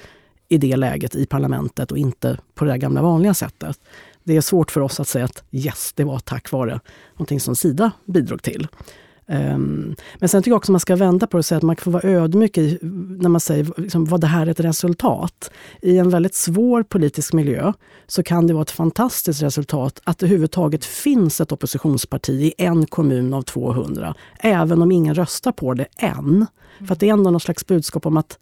i 0.48 0.58
det 0.58 0.76
läget 0.76 1.14
i 1.14 1.26
parlamentet 1.26 1.92
och 1.92 1.98
inte 1.98 2.38
på 2.54 2.64
det 2.64 2.70
där 2.70 2.76
gamla 2.76 3.02
vanliga 3.02 3.34
sättet. 3.34 3.80
Det 4.24 4.36
är 4.36 4.40
svårt 4.40 4.70
för 4.70 4.80
oss 4.80 5.00
att 5.00 5.08
säga 5.08 5.24
att 5.24 5.44
yes, 5.50 5.92
det 5.92 6.04
var 6.04 6.18
tack 6.18 6.52
vare 6.52 6.80
någonting 7.14 7.40
som 7.40 7.56
Sida 7.56 7.90
bidrog 8.04 8.42
till. 8.42 8.68
Um, 9.30 9.96
men 10.18 10.28
sen 10.28 10.42
tycker 10.42 10.50
jag 10.50 10.56
också 10.56 10.72
man 10.72 10.80
ska 10.80 10.96
vända 10.96 11.26
på 11.26 11.36
det 11.36 11.38
och 11.38 11.44
säga 11.44 11.56
att 11.56 11.62
man 11.62 11.76
får 11.76 11.90
vara 11.90 12.08
ödmjuk 12.08 12.58
i, 12.58 12.78
när 13.18 13.28
man 13.28 13.40
säger 13.40 13.72
liksom, 13.76 14.04
vad 14.04 14.20
det 14.20 14.26
här 14.26 14.46
är 14.46 14.50
ett 14.50 14.60
resultat. 14.60 15.50
I 15.82 15.98
en 15.98 16.10
väldigt 16.10 16.34
svår 16.34 16.82
politisk 16.82 17.32
miljö 17.32 17.72
så 18.06 18.22
kan 18.22 18.46
det 18.46 18.52
vara 18.52 18.62
ett 18.62 18.70
fantastiskt 18.70 19.42
resultat 19.42 20.00
att 20.04 20.18
det 20.18 20.26
överhuvudtaget 20.26 20.84
finns 20.84 21.40
ett 21.40 21.52
oppositionsparti 21.52 22.42
i 22.42 22.54
en 22.58 22.86
kommun 22.86 23.34
av 23.34 23.42
200. 23.42 24.14
Även 24.38 24.82
om 24.82 24.92
ingen 24.92 25.14
röstar 25.14 25.52
på 25.52 25.74
det 25.74 25.86
än. 25.96 26.46
För 26.86 26.92
att 26.92 27.00
det 27.00 27.08
är 27.08 27.12
ändå 27.12 27.30
någon 27.30 27.40
slags 27.40 27.66
budskap 27.66 28.06
om 28.06 28.16
att 28.16 28.38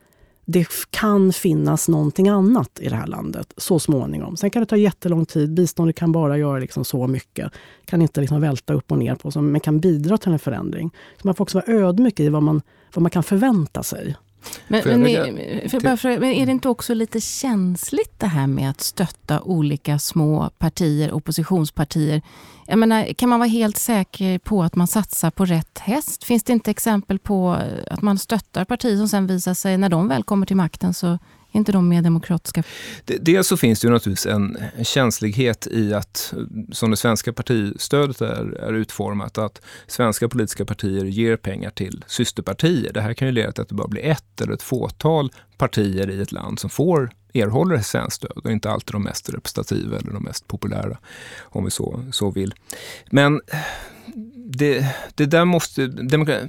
det 0.48 0.66
kan 0.90 1.32
finnas 1.32 1.88
någonting 1.88 2.28
annat 2.28 2.78
i 2.80 2.88
det 2.88 2.96
här 2.96 3.06
landet 3.06 3.54
så 3.56 3.78
småningom. 3.78 4.36
Sen 4.36 4.50
kan 4.50 4.60
det 4.60 4.66
ta 4.66 4.76
jättelång 4.76 5.26
tid. 5.26 5.54
Biståndet 5.54 5.96
kan 5.96 6.12
bara 6.12 6.38
göra 6.38 6.58
liksom 6.58 6.84
så 6.84 7.06
mycket. 7.06 7.52
Kan 7.84 8.02
inte 8.02 8.20
liksom 8.20 8.40
välta 8.40 8.74
upp 8.74 8.92
och 8.92 8.98
ner 8.98 9.14
på 9.14 9.30
sig, 9.30 9.42
men 9.42 9.60
kan 9.60 9.80
bidra 9.80 10.18
till 10.18 10.32
en 10.32 10.38
förändring. 10.38 10.90
Så 11.22 11.28
man 11.28 11.34
får 11.34 11.44
också 11.44 11.58
vara 11.58 11.78
ödmjuk 11.78 12.20
i 12.20 12.28
vad 12.28 12.42
man, 12.42 12.62
vad 12.94 13.02
man 13.02 13.10
kan 13.10 13.22
förvänta 13.22 13.82
sig. 13.82 14.16
Men, 14.68 14.82
men, 14.84 15.06
är, 15.06 15.68
för, 15.68 15.96
för, 15.96 16.18
men 16.18 16.32
är 16.32 16.46
det 16.46 16.52
inte 16.52 16.68
också 16.68 16.94
lite 16.94 17.20
känsligt 17.20 18.18
det 18.18 18.26
här 18.26 18.46
med 18.46 18.70
att 18.70 18.80
stötta 18.80 19.40
olika 19.42 19.98
små 19.98 20.50
partier, 20.58 21.12
oppositionspartier? 21.12 22.22
Jag 22.66 22.78
menar, 22.78 23.12
kan 23.12 23.28
man 23.28 23.38
vara 23.38 23.48
helt 23.48 23.76
säker 23.76 24.38
på 24.38 24.62
att 24.62 24.74
man 24.74 24.86
satsar 24.86 25.30
på 25.30 25.44
rätt 25.44 25.78
häst? 25.78 26.24
Finns 26.24 26.42
det 26.44 26.52
inte 26.52 26.70
exempel 26.70 27.18
på 27.18 27.58
att 27.90 28.02
man 28.02 28.18
stöttar 28.18 28.64
partier 28.64 28.96
som 28.96 29.08
sen 29.08 29.26
visar 29.26 29.54
sig, 29.54 29.78
när 29.78 29.88
de 29.88 30.08
väl 30.08 30.22
kommer 30.22 30.46
till 30.46 30.56
makten, 30.56 30.94
så 30.94 31.18
är 31.56 31.58
inte 31.58 31.72
de 31.72 31.88
mer 31.88 32.02
demokratiska? 32.02 32.62
Dels 33.04 33.48
så 33.48 33.56
finns 33.56 33.80
det 33.80 33.86
ju 33.86 33.92
naturligtvis 33.92 34.26
en 34.26 34.58
känslighet 34.82 35.66
i 35.70 35.94
att, 35.94 36.34
som 36.72 36.90
det 36.90 36.96
svenska 36.96 37.32
partistödet 37.32 38.20
är, 38.20 38.52
är 38.52 38.72
utformat, 38.72 39.38
att 39.38 39.60
svenska 39.86 40.28
politiska 40.28 40.64
partier 40.64 41.04
ger 41.04 41.36
pengar 41.36 41.70
till 41.70 42.04
systerpartier. 42.06 42.92
Det 42.92 43.00
här 43.00 43.14
kan 43.14 43.28
ju 43.28 43.32
leda 43.32 43.52
till 43.52 43.62
att 43.62 43.68
det 43.68 43.74
bara 43.74 43.88
blir 43.88 44.04
ett 44.04 44.40
eller 44.40 44.52
ett 44.52 44.62
fåtal 44.62 45.32
partier 45.56 46.10
i 46.10 46.22
ett 46.22 46.32
land 46.32 46.58
som 46.58 46.70
får 46.70 47.10
erhåller 47.40 47.78
svenskt 47.78 48.16
stöd 48.16 48.38
och 48.44 48.52
inte 48.52 48.70
alltid 48.70 48.94
de 48.94 49.02
mest 49.02 49.28
representativa 49.28 49.98
eller 49.98 50.12
de 50.12 50.22
mest 50.22 50.48
populära, 50.48 50.98
om 51.42 51.64
vi 51.64 51.70
så, 51.70 52.04
så 52.12 52.30
vill. 52.30 52.54
Men 53.10 53.40
det, 54.36 54.86
det 55.14 55.26
där 55.26 55.44
måste... 55.44 55.82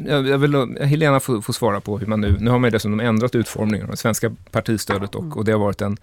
Jag 0.08 0.38
vill, 0.38 0.78
Helena 0.82 1.20
får, 1.20 1.42
får 1.42 1.54
svara 1.54 1.82
på 1.82 1.98
hur 1.98 2.08
man 2.08 2.22
nu... 2.22 2.38
Nu 2.40 2.52
har 2.52 2.60
man 2.60 2.68
ju 2.68 2.72
dessutom 2.72 3.00
ändrat 3.00 3.36
utformningen 3.36 3.86
av 3.86 3.92
det 3.92 3.98
svenska 3.98 4.32
partistödet 4.52 5.16
och, 5.16 5.38
och 5.38 5.46
det 5.46 5.52
har 5.52 5.60
varit 5.60 5.82
en, 5.82 5.98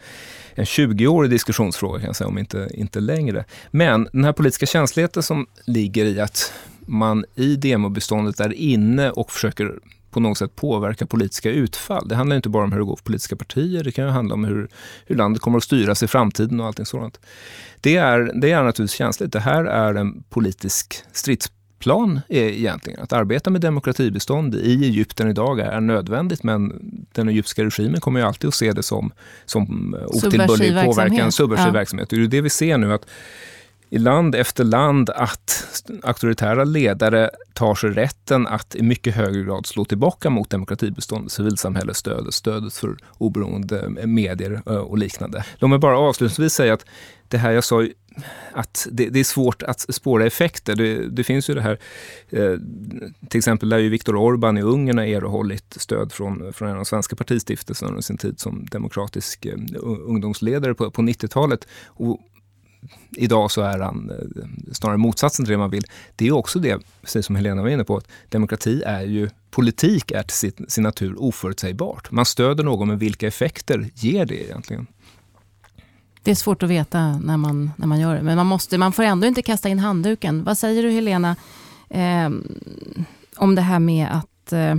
en 0.55 0.65
20-årig 0.65 1.31
diskussionsfråga 1.31 1.99
kan 1.99 2.07
jag 2.07 2.17
säga, 2.17 2.29
om 2.29 2.39
inte, 2.39 2.69
inte 2.75 3.01
längre. 3.01 3.45
Men 3.71 4.09
den 4.13 4.25
här 4.25 4.33
politiska 4.33 4.67
känsligheten 4.67 5.23
som 5.23 5.47
ligger 5.65 6.05
i 6.05 6.21
att 6.21 6.53
man 6.87 7.25
i 7.35 7.57
demobeståndet 7.57 8.41
är 8.41 8.53
inne 8.53 9.11
och 9.11 9.33
försöker 9.33 9.75
på 10.15 10.21
något 10.21 10.39
sätt 10.39 10.57
påverka 10.57 11.07
politiska 11.07 11.51
utfall. 11.51 12.09
Det 12.09 12.15
handlar 12.15 12.37
inte 12.37 12.49
bara 12.49 12.65
om 12.65 12.73
hur 12.73 12.79
det 12.79 12.85
går 12.85 12.97
för 12.97 13.05
politiska 13.05 13.37
partier, 13.37 13.85
det 13.85 13.93
kan 13.93 14.05
ju 14.05 14.11
handla 14.11 14.35
om 14.35 14.45
hur, 14.45 14.69
hur 15.07 15.17
landet 15.17 15.43
kommer 15.43 15.57
att 15.57 15.65
styras 15.65 16.03
i 16.03 16.07
framtiden 16.07 16.61
och 16.61 16.67
allting 16.67 16.87
sådant. 16.87 17.21
Det 17.81 17.97
är, 17.97 18.41
det 18.41 18.51
är 18.51 18.63
naturligtvis 18.63 18.99
känsligt. 18.99 19.33
Det 19.33 19.41
här 19.41 19.65
är 19.65 19.95
en 19.95 20.23
politisk 20.23 20.95
stridsplan 21.13 22.21
egentligen. 22.29 23.01
Att 23.01 23.13
arbeta 23.13 23.51
med 23.51 23.61
demokratibestånd 23.61 24.55
i 24.55 24.85
Egypten 24.85 25.29
idag 25.29 25.61
är 25.61 25.81
nödvändigt 25.81 26.43
men 26.43 26.73
den 27.13 27.29
egyptiska 27.29 27.65
regimen 27.65 28.01
kommer 28.01 28.21
ju 28.21 28.27
alltid 28.27 28.49
att 28.49 28.55
se 28.55 28.73
det 28.73 28.83
som, 28.83 29.13
som 29.45 29.97
otillbörlig 30.07 30.85
påverkan, 30.85 31.33
subversiv 31.33 31.67
ja. 31.67 31.73
verksamhet. 31.73 32.11
Det 32.11 32.17
är 32.17 32.27
det 32.27 32.41
vi 32.41 32.51
ser 32.51 32.79
nu 32.79 32.93
att 32.93 33.07
i 33.95 33.99
land 33.99 34.35
efter 34.35 34.65
land 34.65 35.11
att 35.11 35.67
auktoritära 36.03 36.65
ledare 36.65 37.31
tar 37.53 37.75
sig 37.75 37.91
rätten 37.91 38.47
att 38.47 38.75
i 38.75 38.83
mycket 38.83 39.15
högre 39.15 39.43
grad 39.43 39.67
slå 39.67 39.85
tillbaka 39.85 40.31
mot 40.31 40.51
demokratibeståndet, 40.51 41.33
civilsamhällesstödet, 41.33 42.35
stödet 42.35 42.75
för 42.75 42.97
oberoende 43.19 43.93
eh, 43.99 44.07
medier 44.07 44.63
eh, 44.67 44.77
och 44.77 44.99
liknande. 44.99 45.45
Låt 45.59 45.71
mig 45.71 45.79
bara 45.79 45.99
avslutningsvis 45.99 46.53
säga 46.53 46.75
att 46.75 46.87
det 47.29 47.39
här 47.39 47.51
jag 47.51 47.65
sa 47.65 47.87
att 48.53 48.87
det, 48.93 49.09
det, 49.09 49.21
är 49.21 49.25
svårt 49.25 49.63
att 49.63 49.81
spåra 49.81 50.27
effekter. 50.27 50.77
Det, 50.77 51.09
det 51.09 51.25
finns 51.25 51.51
ju 51.51 51.55
det 51.55 51.63
här, 51.63 51.79
eh, 52.31 52.59
till 53.29 53.39
exempel 53.39 53.69
där 53.69 53.79
ju 53.79 53.89
Viktor 53.89 54.15
Orbán 54.15 54.59
i 54.59 54.63
Ungern 54.63 54.99
har 54.99 55.05
erhållit 55.05 55.75
stöd 55.77 56.13
från, 56.13 56.53
från 56.53 56.69
en 56.69 56.75
av 56.75 56.79
de 56.79 56.85
svenska 56.85 57.17
partistiftelserna 57.17 57.89
under 57.89 58.03
sin 58.03 58.19
tid 58.19 58.41
som 58.41 58.67
demokratisk 58.71 59.47
eh, 59.47 59.59
ungdomsledare 59.83 60.75
på, 60.75 60.91
på 60.91 61.03
90-talet. 61.03 61.69
Och 61.87 62.21
idag 63.17 63.51
så 63.51 63.63
är 63.63 63.79
han 63.79 64.11
eh, 64.11 64.73
snarare 64.73 64.97
motsatsen 64.97 65.45
till 65.45 65.53
det 65.53 65.59
man 65.59 65.71
vill. 65.71 65.85
Det 66.17 66.27
är 66.27 66.33
också 66.33 66.59
det, 66.59 66.79
precis 67.03 67.27
som 67.27 67.37
Helena 67.37 67.63
var 67.63 67.69
inne 67.69 67.85
på, 67.85 67.97
att 67.97 68.09
demokrati 68.29 68.83
är 68.87 69.03
ju, 69.03 69.29
politik 69.51 70.11
är 70.11 70.23
till 70.23 70.37
sin, 70.37 70.67
sin 70.69 70.83
natur 70.83 71.23
oförutsägbart. 71.23 72.11
Man 72.11 72.25
stöder 72.25 72.65
någon, 72.65 72.89
men 72.89 72.99
vilka 72.99 73.27
effekter 73.27 73.91
ger 73.95 74.27
det 74.27 74.45
egentligen? 74.45 74.87
Det 76.23 76.31
är 76.31 76.35
svårt 76.35 76.63
att 76.63 76.71
veta 76.71 77.19
när 77.19 77.37
man, 77.37 77.71
när 77.77 77.87
man 77.87 78.01
gör 78.01 78.15
det, 78.15 78.23
men 78.23 78.37
man, 78.37 78.47
måste, 78.47 78.79
man 78.79 78.93
får 78.93 79.03
ändå 79.03 79.27
inte 79.27 79.43
kasta 79.43 79.69
in 79.69 79.79
handduken. 79.79 80.45
Vad 80.45 80.59
säger 80.59 80.83
du 80.83 80.91
Helena 80.91 81.37
eh, 81.91 82.31
om 83.37 83.55
det 83.55 83.63
här 83.63 83.79
med 83.79 84.09
att 84.11 84.53
eh, 84.53 84.77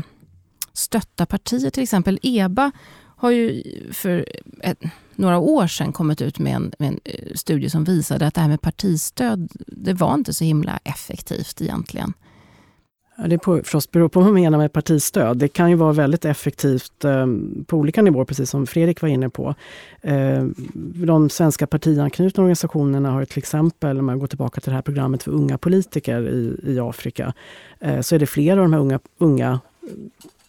stötta 0.74 1.26
partier 1.26 1.70
till 1.70 1.84
exempel? 1.84 2.20
EBA 2.22 2.72
har 3.16 3.32
ju 3.32 3.64
för 3.92 4.26
ett, 4.62 4.80
några 5.16 5.38
år 5.38 5.68
sedan 5.68 5.94
kommit 5.94 6.22
ut 6.22 6.40
med 6.40 6.56
en, 6.56 6.72
med 6.80 6.88
en, 6.88 7.00
eh, 7.04 7.34
studie 7.36 7.70
som 7.70 7.84
visade 7.84 8.28
att 8.28 8.34
det 8.34 8.42
här 8.42 8.48
med 8.48 8.62
partistöd, 8.62 9.52
det 9.68 9.94
var 9.94 10.14
inte 10.14 10.34
så 10.34 10.44
himla 10.44 10.80
effektivt 10.84 11.62
egentligen. 11.62 12.14
Ja, 13.18 13.28
det 13.28 13.40
förstås 13.44 13.92
beror 13.92 14.10
på 14.10 14.20
vad 14.20 14.28
man 14.28 14.42
menar 14.42 14.58
med 14.58 14.74
partistöd. 14.74 15.38
Det 15.38 15.48
kan 15.48 15.70
ju 15.70 15.76
vara 15.76 15.94
väldigt 15.94 16.26
effektivt 16.26 17.04
eh, 17.06 17.26
på 17.66 17.78
olika 17.78 18.02
nivåer, 18.02 18.26
precis 18.26 18.50
som 18.50 18.68
Fredrik 18.68 19.02
var 19.02 19.10
inne 19.10 19.30
på. 19.30 19.56
Eh, 20.02 20.44
de 21.06 21.30
svenska 21.30 21.68
partianknutna 21.68 22.44
organisationerna 22.44 23.12
har 23.12 23.26
till 23.26 23.38
exempel, 23.38 24.00
om 24.00 24.06
man 24.06 24.20
går 24.20 24.28
tillbaka 24.28 24.62
till 24.62 24.70
det 24.70 24.76
här 24.76 24.82
programmet 24.82 25.24
för 25.24 25.32
unga 25.32 25.58
politiker 25.58 26.28
i, 26.30 26.60
i 26.64 26.80
Afrika, 26.80 27.34
eh, 27.80 28.02
så 28.02 28.16
är 28.16 28.20
det 28.20 28.26
flera 28.26 28.60
av 28.60 28.66
de 28.66 28.74
här 28.74 28.80
unga, 28.80 29.00
unga 29.18 29.60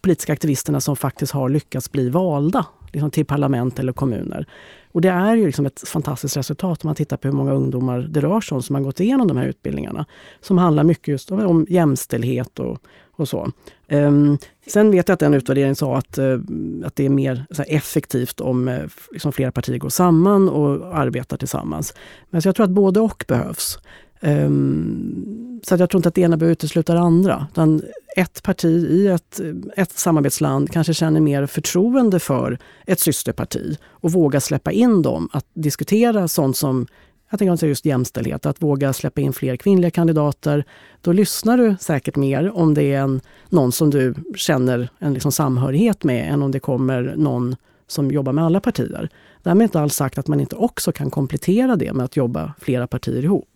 politiska 0.06 0.32
aktivisterna 0.32 0.80
som 0.80 0.96
faktiskt 0.96 1.32
har 1.32 1.48
lyckats 1.48 1.92
bli 1.92 2.08
valda 2.08 2.66
liksom 2.92 3.10
till 3.10 3.26
parlament 3.26 3.78
eller 3.78 3.92
kommuner. 3.92 4.46
Och 4.92 5.00
det 5.00 5.08
är 5.08 5.34
ju 5.34 5.46
liksom 5.46 5.66
ett 5.66 5.88
fantastiskt 5.88 6.36
resultat 6.36 6.84
om 6.84 6.88
man 6.88 6.94
tittar 6.94 7.16
på 7.16 7.28
hur 7.28 7.34
många 7.34 7.52
ungdomar 7.52 7.98
det 7.98 8.20
rör 8.20 8.40
sig 8.40 8.56
om 8.56 8.62
som 8.62 8.74
har 8.74 8.82
gått 8.82 9.00
igenom 9.00 9.28
de 9.28 9.36
här 9.36 9.46
utbildningarna. 9.46 10.06
Som 10.40 10.58
handlar 10.58 10.84
mycket 10.84 11.08
just 11.08 11.32
om, 11.32 11.46
om 11.46 11.66
jämställdhet 11.68 12.58
och, 12.58 12.78
och 13.16 13.28
så. 13.28 13.52
Um, 13.90 14.38
sen 14.66 14.90
vet 14.90 15.08
jag 15.08 15.14
att 15.14 15.22
en 15.22 15.34
utvärdering 15.34 15.74
sa 15.74 15.96
att, 15.96 16.18
uh, 16.18 16.40
att 16.84 16.96
det 16.96 17.04
är 17.04 17.10
mer 17.10 17.46
här, 17.56 17.66
effektivt 17.68 18.40
om 18.40 18.68
uh, 18.68 18.86
liksom 19.12 19.32
flera 19.32 19.52
partier 19.52 19.78
går 19.78 19.88
samman 19.88 20.48
och 20.48 20.98
arbetar 20.98 21.36
tillsammans. 21.36 21.94
Men 22.30 22.42
så 22.42 22.48
jag 22.48 22.56
tror 22.56 22.64
att 22.64 22.70
både 22.70 23.00
och 23.00 23.24
behövs. 23.28 23.78
Um, 24.20 25.45
så 25.62 25.74
jag 25.74 25.90
tror 25.90 25.98
inte 25.98 26.08
att 26.08 26.14
det 26.14 26.20
ena 26.20 26.36
behöver 26.36 26.52
utesluta 26.52 26.94
det 26.94 27.00
andra. 27.00 27.46
Utan 27.52 27.82
ett 28.16 28.42
parti 28.42 28.64
i 28.90 29.06
ett, 29.06 29.40
ett 29.76 29.92
samarbetsland 29.92 30.70
kanske 30.70 30.94
känner 30.94 31.20
mer 31.20 31.46
förtroende 31.46 32.20
för 32.20 32.58
ett 32.86 33.00
systerparti 33.00 33.78
och 33.84 34.12
vågar 34.12 34.40
släppa 34.40 34.72
in 34.72 35.02
dem 35.02 35.28
att 35.32 35.46
diskutera 35.54 36.28
sånt 36.28 36.56
som 36.56 36.86
jag 37.30 37.38
tänker 37.38 37.66
just 37.66 37.84
jämställdhet, 37.84 38.46
att 38.46 38.62
våga 38.62 38.92
släppa 38.92 39.20
in 39.20 39.32
fler 39.32 39.56
kvinnliga 39.56 39.90
kandidater. 39.90 40.64
Då 41.00 41.12
lyssnar 41.12 41.58
du 41.58 41.76
säkert 41.80 42.16
mer 42.16 42.56
om 42.56 42.74
det 42.74 42.82
är 42.82 43.00
en, 43.00 43.20
någon 43.48 43.72
som 43.72 43.90
du 43.90 44.14
känner 44.36 44.88
en 44.98 45.14
liksom 45.14 45.32
samhörighet 45.32 46.04
med 46.04 46.32
än 46.32 46.42
om 46.42 46.52
det 46.52 46.60
kommer 46.60 47.14
någon 47.16 47.56
som 47.86 48.10
jobbar 48.10 48.32
med 48.32 48.44
alla 48.44 48.60
partier. 48.60 49.08
Därmed 49.42 49.64
inte 49.64 49.80
alls 49.80 49.94
sagt 49.94 50.18
att 50.18 50.28
man 50.28 50.40
inte 50.40 50.56
också 50.56 50.92
kan 50.92 51.10
komplettera 51.10 51.76
det 51.76 51.92
med 51.92 52.04
att 52.04 52.16
jobba 52.16 52.52
flera 52.60 52.86
partier 52.86 53.24
ihop. 53.24 53.48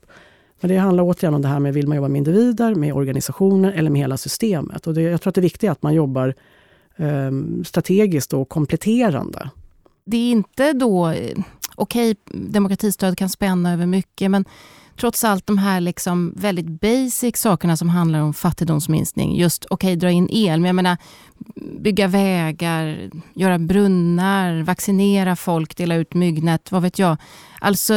Men 0.61 0.71
det 0.71 0.77
handlar 0.77 1.05
återigen 1.05 1.35
om 1.35 1.43
det 1.43 1.49
här 1.49 1.61
med, 1.61 1.75
vill 1.75 1.89
man 1.89 1.97
jobba 1.97 2.09
med 2.09 2.19
individer, 2.19 2.75
med 2.75 2.93
organisationer 2.93 3.73
eller 3.73 3.91
med 3.91 4.01
hela 4.01 4.17
systemet? 4.17 4.87
Och 4.87 4.95
det, 4.95 5.03
jag 5.03 5.21
tror 5.23 5.31
att 5.31 5.35
det 5.35 5.41
viktiga 5.41 5.71
är 5.71 5.73
att 5.73 5.83
man 5.83 5.95
jobbar 5.95 6.35
eh, 6.97 7.31
strategiskt 7.65 8.33
och 8.33 8.49
kompletterande. 8.49 9.51
Det 10.05 10.17
är 10.17 10.31
inte 10.31 10.73
då, 10.73 11.09
eh, 11.09 11.39
okej, 11.75 12.11
okay, 12.11 12.41
demokratistöd 12.49 13.19
kan 13.19 13.29
spänna 13.29 13.73
över 13.73 13.87
mycket, 13.87 14.31
men 14.31 14.45
trots 15.01 15.25
allt 15.25 15.47
de 15.47 15.59
här 15.59 15.81
liksom 15.81 16.35
väldigt 16.37 16.67
basic 16.67 17.37
sakerna 17.37 17.77
som 17.77 17.89
handlar 17.89 18.21
om 18.21 18.35
fattigdomsminskning. 18.35 19.37
Just 19.37 19.65
okej, 19.65 19.89
okay, 19.89 19.97
dra 19.97 20.11
in 20.11 20.29
el, 20.31 20.61
men 20.61 20.67
jag 20.67 20.75
menar 20.75 20.97
bygga 21.81 22.09
vägar, 22.09 23.11
göra 23.35 23.59
brunnar, 23.59 24.63
vaccinera 24.63 25.37
folk, 25.37 25.77
dela 25.77 25.95
ut 25.95 26.15
myggnät, 26.15 26.73
vad 26.73 26.83
vet 26.83 26.99
jag. 26.99 27.17
Alltså 27.61 27.95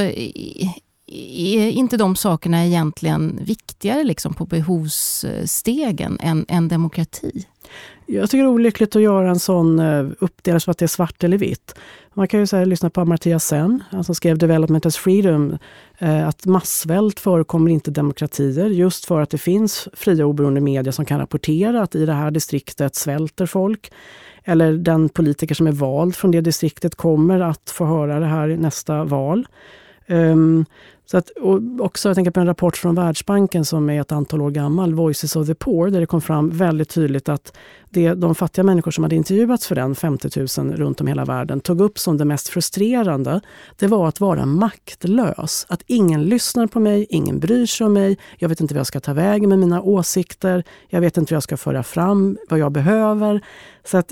är 1.14 1.70
inte 1.70 1.98
de 1.98 2.16
sakerna 2.16 2.66
egentligen 2.66 3.40
viktigare 3.44 4.04
liksom 4.04 4.34
på 4.34 4.46
behovsstegen 4.46 6.18
än, 6.22 6.46
än 6.50 6.68
demokrati? 6.68 7.46
Jag 8.06 8.30
tycker 8.30 8.44
det 8.44 8.50
är 8.50 8.54
olyckligt 8.54 8.96
att 8.96 9.02
göra 9.02 9.30
en 9.30 9.40
sån 9.40 9.80
eh, 9.80 10.06
uppdelning 10.20 10.60
som 10.60 10.72
att 10.72 10.78
det 10.78 10.86
är 10.86 10.88
svart 10.88 11.24
eller 11.24 11.38
vitt. 11.38 11.76
Man 12.14 12.28
kan 12.28 12.40
ju 12.40 12.48
här, 12.52 12.66
lyssna 12.66 12.90
på 12.90 13.02
Amartya 13.02 13.40
Sen, 13.40 13.84
han 13.90 14.04
som 14.04 14.16
skrev 14.16 14.38
Development 14.38 14.86
as 14.86 14.98
Freedom, 14.98 15.58
eh, 15.98 16.28
att 16.28 16.46
massvält 16.46 17.20
förekommer 17.20 17.72
inte 17.72 17.92
demokratier 17.92 18.66
just 18.66 19.06
för 19.06 19.22
att 19.22 19.30
det 19.30 19.38
finns 19.38 19.88
fria 19.94 20.26
oberoende 20.26 20.62
medier 20.62 20.92
som 20.92 21.06
kan 21.06 21.20
rapportera 21.20 21.82
att 21.82 21.96
i 21.96 22.06
det 22.06 22.14
här 22.14 22.32
distriktet 22.32 22.96
svälter 22.96 23.46
folk. 23.46 23.92
Eller 24.44 24.74
den 24.74 25.10
politiker 25.10 25.56
som 25.56 25.68
är 25.68 25.72
vald 25.72 26.16
från 26.16 26.32
det 26.32 26.42
distriktet 26.42 26.96
kommer 26.96 27.40
att 27.40 27.70
få 27.70 27.86
höra 27.86 28.20
det 28.20 28.26
här 28.26 28.50
i 28.50 28.58
nästa 28.58 29.04
val. 29.04 29.48
Um, 30.08 30.66
så 31.06 31.18
att, 31.18 31.30
och 31.30 31.62
också, 31.80 32.10
jag 32.10 32.16
tänker 32.16 32.32
på 32.32 32.40
en 32.40 32.46
rapport 32.46 32.78
från 32.78 32.96
Världsbanken 32.96 33.66
som 33.66 33.90
är 33.90 34.02
ett 34.02 34.12
antal 34.12 34.42
år 34.42 34.52
gammal, 34.52 34.94
Voices 34.94 35.36
of 35.36 35.48
the 35.48 35.56
Poor, 35.56 35.90
där 35.90 36.00
det 36.00 36.06
kom 36.06 36.22
fram 36.22 36.50
väldigt 36.50 36.90
tydligt 36.90 37.30
att 37.30 37.58
det 37.90 38.14
de 38.14 38.36
fattiga 38.36 38.64
människor 38.64 38.92
som 38.92 39.04
hade 39.04 39.16
intervjuats 39.16 39.68
för 39.68 39.76
den, 39.76 39.96
50 39.96 40.62
000 40.62 40.74
runt 40.76 41.02
om 41.02 41.08
hela 41.08 41.26
världen, 41.26 41.60
tog 41.60 41.82
upp 41.82 42.00
som 42.00 42.18
det 42.18 42.26
mest 42.26 42.48
frustrerande, 42.48 43.42
det 43.80 43.88
var 43.88 44.08
att 44.08 44.20
vara 44.20 44.46
maktlös. 44.46 45.66
Att 45.70 45.84
ingen 45.88 46.24
lyssnar 46.24 46.68
på 46.68 46.80
mig, 46.80 47.08
ingen 47.10 47.40
bryr 47.40 47.66
sig 47.66 47.86
om 47.88 47.94
mig, 47.94 48.18
jag 48.38 48.50
vet 48.50 48.62
inte 48.62 48.74
vad 48.74 48.80
jag 48.80 48.88
ska 48.88 49.00
ta 49.00 49.14
vägen 49.14 49.50
med 49.50 49.60
mina 49.60 49.82
åsikter, 49.82 50.64
jag 50.88 51.02
vet 51.02 51.18
inte 51.18 51.34
vad 51.34 51.36
jag 51.36 51.44
ska 51.44 51.58
föra 51.58 51.84
fram, 51.84 52.38
vad 52.50 52.60
jag 52.60 52.72
behöver. 52.72 53.42
Så 53.86 53.98
att 53.98 54.12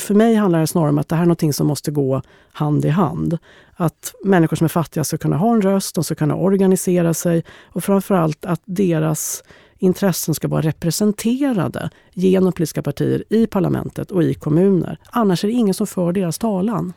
för 0.00 0.14
mig 0.14 0.34
handlar 0.34 0.60
det 0.60 0.66
snarare 0.66 0.90
om 0.90 0.98
att 0.98 1.08
det 1.08 1.16
här 1.16 1.22
är 1.22 1.26
något 1.26 1.54
som 1.54 1.66
måste 1.66 1.90
gå 1.90 2.22
hand 2.52 2.84
i 2.84 2.88
hand. 2.88 3.38
Att 3.78 4.14
människor 4.24 4.56
som 4.56 4.64
är 4.64 4.68
fattiga 4.68 5.04
ska 5.04 5.18
kunna 5.18 5.36
ha 5.36 5.54
en 5.54 5.62
röst, 5.62 5.94
de 5.94 6.04
ska 6.04 6.14
kunna 6.14 6.36
organisera 6.36 7.14
sig 7.14 7.44
och 7.64 7.84
framförallt 7.84 8.44
att 8.44 8.60
deras 8.64 9.42
intressen 9.78 10.34
ska 10.34 10.48
vara 10.48 10.62
representerade 10.62 11.90
genom 12.12 12.52
politiska 12.52 12.82
partier 12.82 13.24
i 13.30 13.46
parlamentet 13.46 14.10
och 14.10 14.22
i 14.22 14.34
kommuner. 14.34 14.98
Annars 15.10 15.44
är 15.44 15.48
det 15.48 15.54
ingen 15.54 15.74
som 15.74 15.86
för 15.86 16.12
deras 16.12 16.38
talan. 16.38 16.92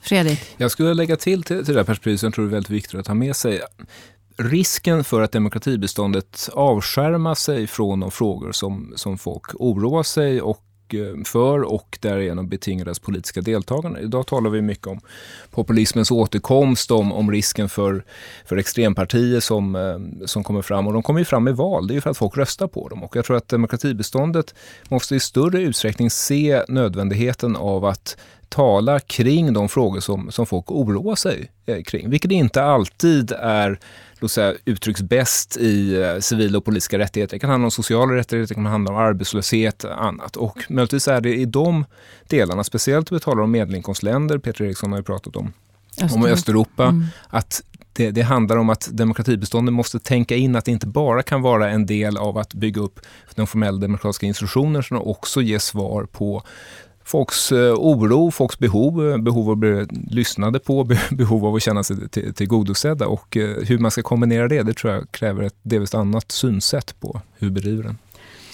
Fredrik? 0.00 0.40
Jag 0.56 0.70
skulle 0.70 0.94
lägga 0.94 1.16
till 1.16 1.42
till, 1.42 1.64
till 1.64 1.74
det 1.74 1.80
här 1.80 1.86
perspektivet 1.86 2.20
som 2.20 2.26
jag 2.26 2.34
tror 2.34 2.44
är 2.44 2.50
väldigt 2.50 2.70
viktigt 2.70 3.00
att 3.00 3.06
ha 3.06 3.14
med 3.14 3.36
sig. 3.36 3.60
Risken 4.36 5.04
för 5.04 5.20
att 5.20 5.32
demokratibeståndet 5.32 6.48
avskärmar 6.52 7.34
sig 7.34 7.66
från 7.66 8.00
de 8.00 8.10
frågor 8.10 8.52
som, 8.52 8.92
som 8.96 9.18
folk 9.18 9.54
oroar 9.54 10.02
sig 10.02 10.40
och 10.40 10.65
Eh, 10.94 11.24
för 11.24 11.62
och 11.62 11.98
därigenom 12.00 12.48
betingades 12.48 12.98
politiska 12.98 13.40
deltagande. 13.40 14.00
Idag 14.00 14.26
talar 14.26 14.50
vi 14.50 14.62
mycket 14.62 14.86
om 14.86 15.00
populismens 15.50 16.10
återkomst, 16.10 16.90
om, 16.90 17.12
om 17.12 17.30
risken 17.30 17.68
för, 17.68 18.04
för 18.44 18.56
extrempartier 18.56 19.40
som, 19.40 19.76
eh, 19.76 20.26
som 20.26 20.44
kommer 20.44 20.62
fram. 20.62 20.86
Och 20.86 20.92
de 20.92 21.02
kommer 21.02 21.20
ju 21.20 21.24
fram 21.24 21.48
i 21.48 21.52
val, 21.52 21.86
det 21.86 21.92
är 21.92 21.94
ju 21.94 22.00
för 22.00 22.10
att 22.10 22.18
folk 22.18 22.36
röstar 22.36 22.66
på 22.66 22.88
dem. 22.88 23.02
Och 23.04 23.16
jag 23.16 23.24
tror 23.24 23.36
att 23.36 23.48
demokratibeståndet 23.48 24.54
måste 24.88 25.16
i 25.16 25.20
större 25.20 25.62
utsträckning 25.62 26.10
se 26.10 26.62
nödvändigheten 26.68 27.56
av 27.56 27.84
att 27.84 28.16
tala 28.48 29.00
kring 29.00 29.52
de 29.52 29.68
frågor 29.68 30.00
som, 30.00 30.30
som 30.30 30.46
folk 30.46 30.70
oroar 30.70 31.14
sig 31.14 31.50
eh, 31.66 31.82
kring, 31.82 32.10
vilket 32.10 32.30
inte 32.30 32.62
alltid 32.62 33.32
är 33.32 33.78
säga, 34.28 34.54
uttrycks 34.64 35.02
bäst 35.02 35.56
i 35.56 36.02
eh, 36.02 36.20
civila 36.20 36.58
och 36.58 36.64
politiska 36.64 36.98
rättigheter. 36.98 37.36
Det 37.36 37.40
kan 37.40 37.50
handla 37.50 37.66
om 37.66 37.70
sociala 37.70 38.14
rättigheter, 38.14 38.48
det 38.48 38.54
kan 38.54 38.66
handla 38.66 38.90
om 38.90 38.96
arbetslöshet 38.96 39.84
och 39.84 40.04
annat. 40.04 40.36
Och 40.36 40.64
möjligtvis 40.68 41.08
är 41.08 41.20
det 41.20 41.34
i 41.34 41.44
de 41.44 41.84
delarna, 42.26 42.64
speciellt 42.64 43.10
om 43.10 43.16
vi 43.16 43.20
talar 43.20 43.42
om 43.42 43.50
medelinkomstländer, 43.50 44.38
Peter 44.38 44.64
Eriksson 44.64 44.92
har 44.92 44.98
ju 44.98 45.04
pratat 45.04 45.36
om, 45.36 45.52
Östeuropa. 45.90 46.14
om 46.14 46.32
Östeuropa, 46.32 46.84
mm. 46.84 47.04
att 47.28 47.62
det, 47.92 48.10
det, 48.10 48.22
handlar 48.22 48.56
om 48.56 48.70
att 48.70 48.88
demokratibestånden 48.92 49.74
måste 49.74 49.98
tänka 49.98 50.36
in 50.36 50.56
att 50.56 50.64
det 50.64 50.70
inte 50.70 50.86
bara 50.86 51.22
kan 51.22 51.42
vara 51.42 51.70
en 51.70 51.86
del 51.86 52.16
av 52.16 52.38
att 52.38 52.54
bygga 52.54 52.80
upp 52.80 53.00
de 53.34 53.46
formella 53.46 53.78
demokratiska 53.78 54.26
institutioner 54.26 54.82
som 54.82 55.02
också 55.02 55.42
ger 55.42 55.58
svar 55.58 56.04
på 56.04 56.42
folks 57.06 57.52
eh, 57.52 57.74
oro, 57.74 58.30
folks 58.30 58.58
behov, 58.58 59.10
eh, 59.10 59.18
behov 59.18 59.46
av 59.46 59.52
att 59.52 59.58
bli 59.58 59.86
lyssnade 60.10 60.58
på, 60.58 60.84
behov 61.10 61.46
av 61.46 61.54
att 61.54 61.62
känna 61.62 61.82
sig 61.82 61.96
tillgodosedda 62.34 63.06
och 63.06 63.36
eh, 63.36 63.64
hur 63.64 63.78
man 63.78 63.90
ska 63.90 64.02
kombinera 64.02 64.48
det, 64.48 64.62
det 64.62 64.74
tror 64.74 64.92
jag 64.92 65.10
kräver 65.10 65.42
ett 65.42 65.56
delvis 65.62 65.94
annat 65.94 66.32
synsätt 66.32 67.00
på 67.00 67.20
hur 67.38 67.48
vi 67.48 67.52
bedriver 67.52 67.82
den. 67.82 67.98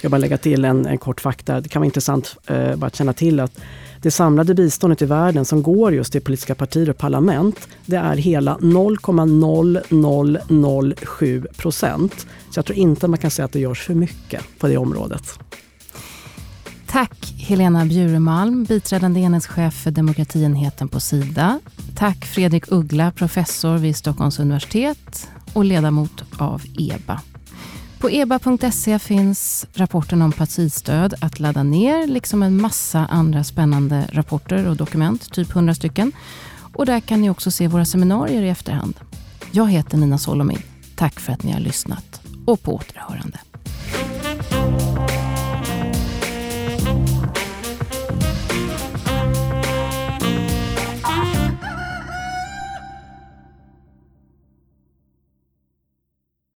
Jag 0.03 0.11
bara 0.11 0.19
lägga 0.19 0.39
till 0.39 0.65
en, 0.65 0.87
en 0.87 0.99
kort 0.99 1.21
fakta. 1.21 1.61
Det 1.61 1.69
kan 1.69 1.81
vara 1.81 1.87
intressant 1.87 2.37
eh, 2.47 2.77
bara 2.77 2.87
att 2.87 2.97
känna 2.97 3.13
till 3.13 3.41
att 3.41 3.61
det 4.03 4.11
samlade 4.11 4.55
biståndet 4.55 5.03
i 5.03 5.07
världen 5.07 5.45
som 5.45 5.63
går 5.63 5.95
just 5.95 6.13
till 6.13 6.23
politiska 6.23 6.55
partier 6.55 6.91
och 6.91 6.99
parlament, 6.99 7.69
det 7.87 7.97
är 7.97 8.17
hela 8.17 8.57
0,0007 8.57 11.47
procent. 11.57 12.27
Så 12.51 12.59
jag 12.59 12.67
tror 12.67 12.79
inte 12.79 13.09
man 13.09 13.19
kan 13.19 13.31
säga 13.31 13.47
att 13.47 13.53
det 13.53 13.61
görs 13.61 13.83
för 13.83 13.95
mycket 13.95 14.43
på 14.59 14.69
det 14.69 14.77
området. 14.77 15.39
Tack 16.93 17.35
Helena 17.37 17.85
Bjuremalm, 17.85 18.65
biträdande 18.65 19.21
enhetschef 19.21 19.75
för 19.75 19.91
demokratienheten 19.91 20.89
på 20.89 21.01
Sida. 21.01 21.61
Tack 21.95 22.27
Fredrik 22.27 22.73
Uggla, 22.73 23.11
professor 23.11 23.77
vid 23.77 23.97
Stockholms 23.97 24.39
universitet 24.39 25.31
och 25.53 25.65
ledamot 25.65 26.25
av 26.39 26.63
EBA. 26.79 27.21
På 27.99 28.11
eba.se 28.11 28.99
finns 28.99 29.67
rapporten 29.75 30.23
om 30.23 30.33
partistöd 30.33 31.15
att 31.21 31.41
ladda 31.41 31.63
ner, 31.63 32.07
liksom 32.07 32.43
en 32.43 32.61
massa 32.61 33.07
andra 33.07 33.45
spännande 33.45 34.09
rapporter 34.13 34.69
och 34.69 34.77
dokument, 34.77 35.33
typ 35.33 35.51
100 35.51 35.75
stycken. 35.75 36.13
Och 36.75 36.87
där 36.87 37.01
kan 37.01 37.21
ni 37.21 37.31
också 37.31 37.51
se 37.51 37.69
våra 37.69 37.85
seminarier 37.85 38.43
i 38.43 38.49
efterhand. 38.49 38.95
Jag 39.53 39.71
heter 39.71 39.99
Nina 39.99 40.19
Solomin. 40.19 40.63
Tack 40.97 41.21
för 41.21 41.33
att 41.33 41.43
ni 41.43 41.53
har 41.53 41.61
lyssnat 41.61 42.21
och 42.47 42.63
på 42.63 42.75
återhörande. 42.75 43.39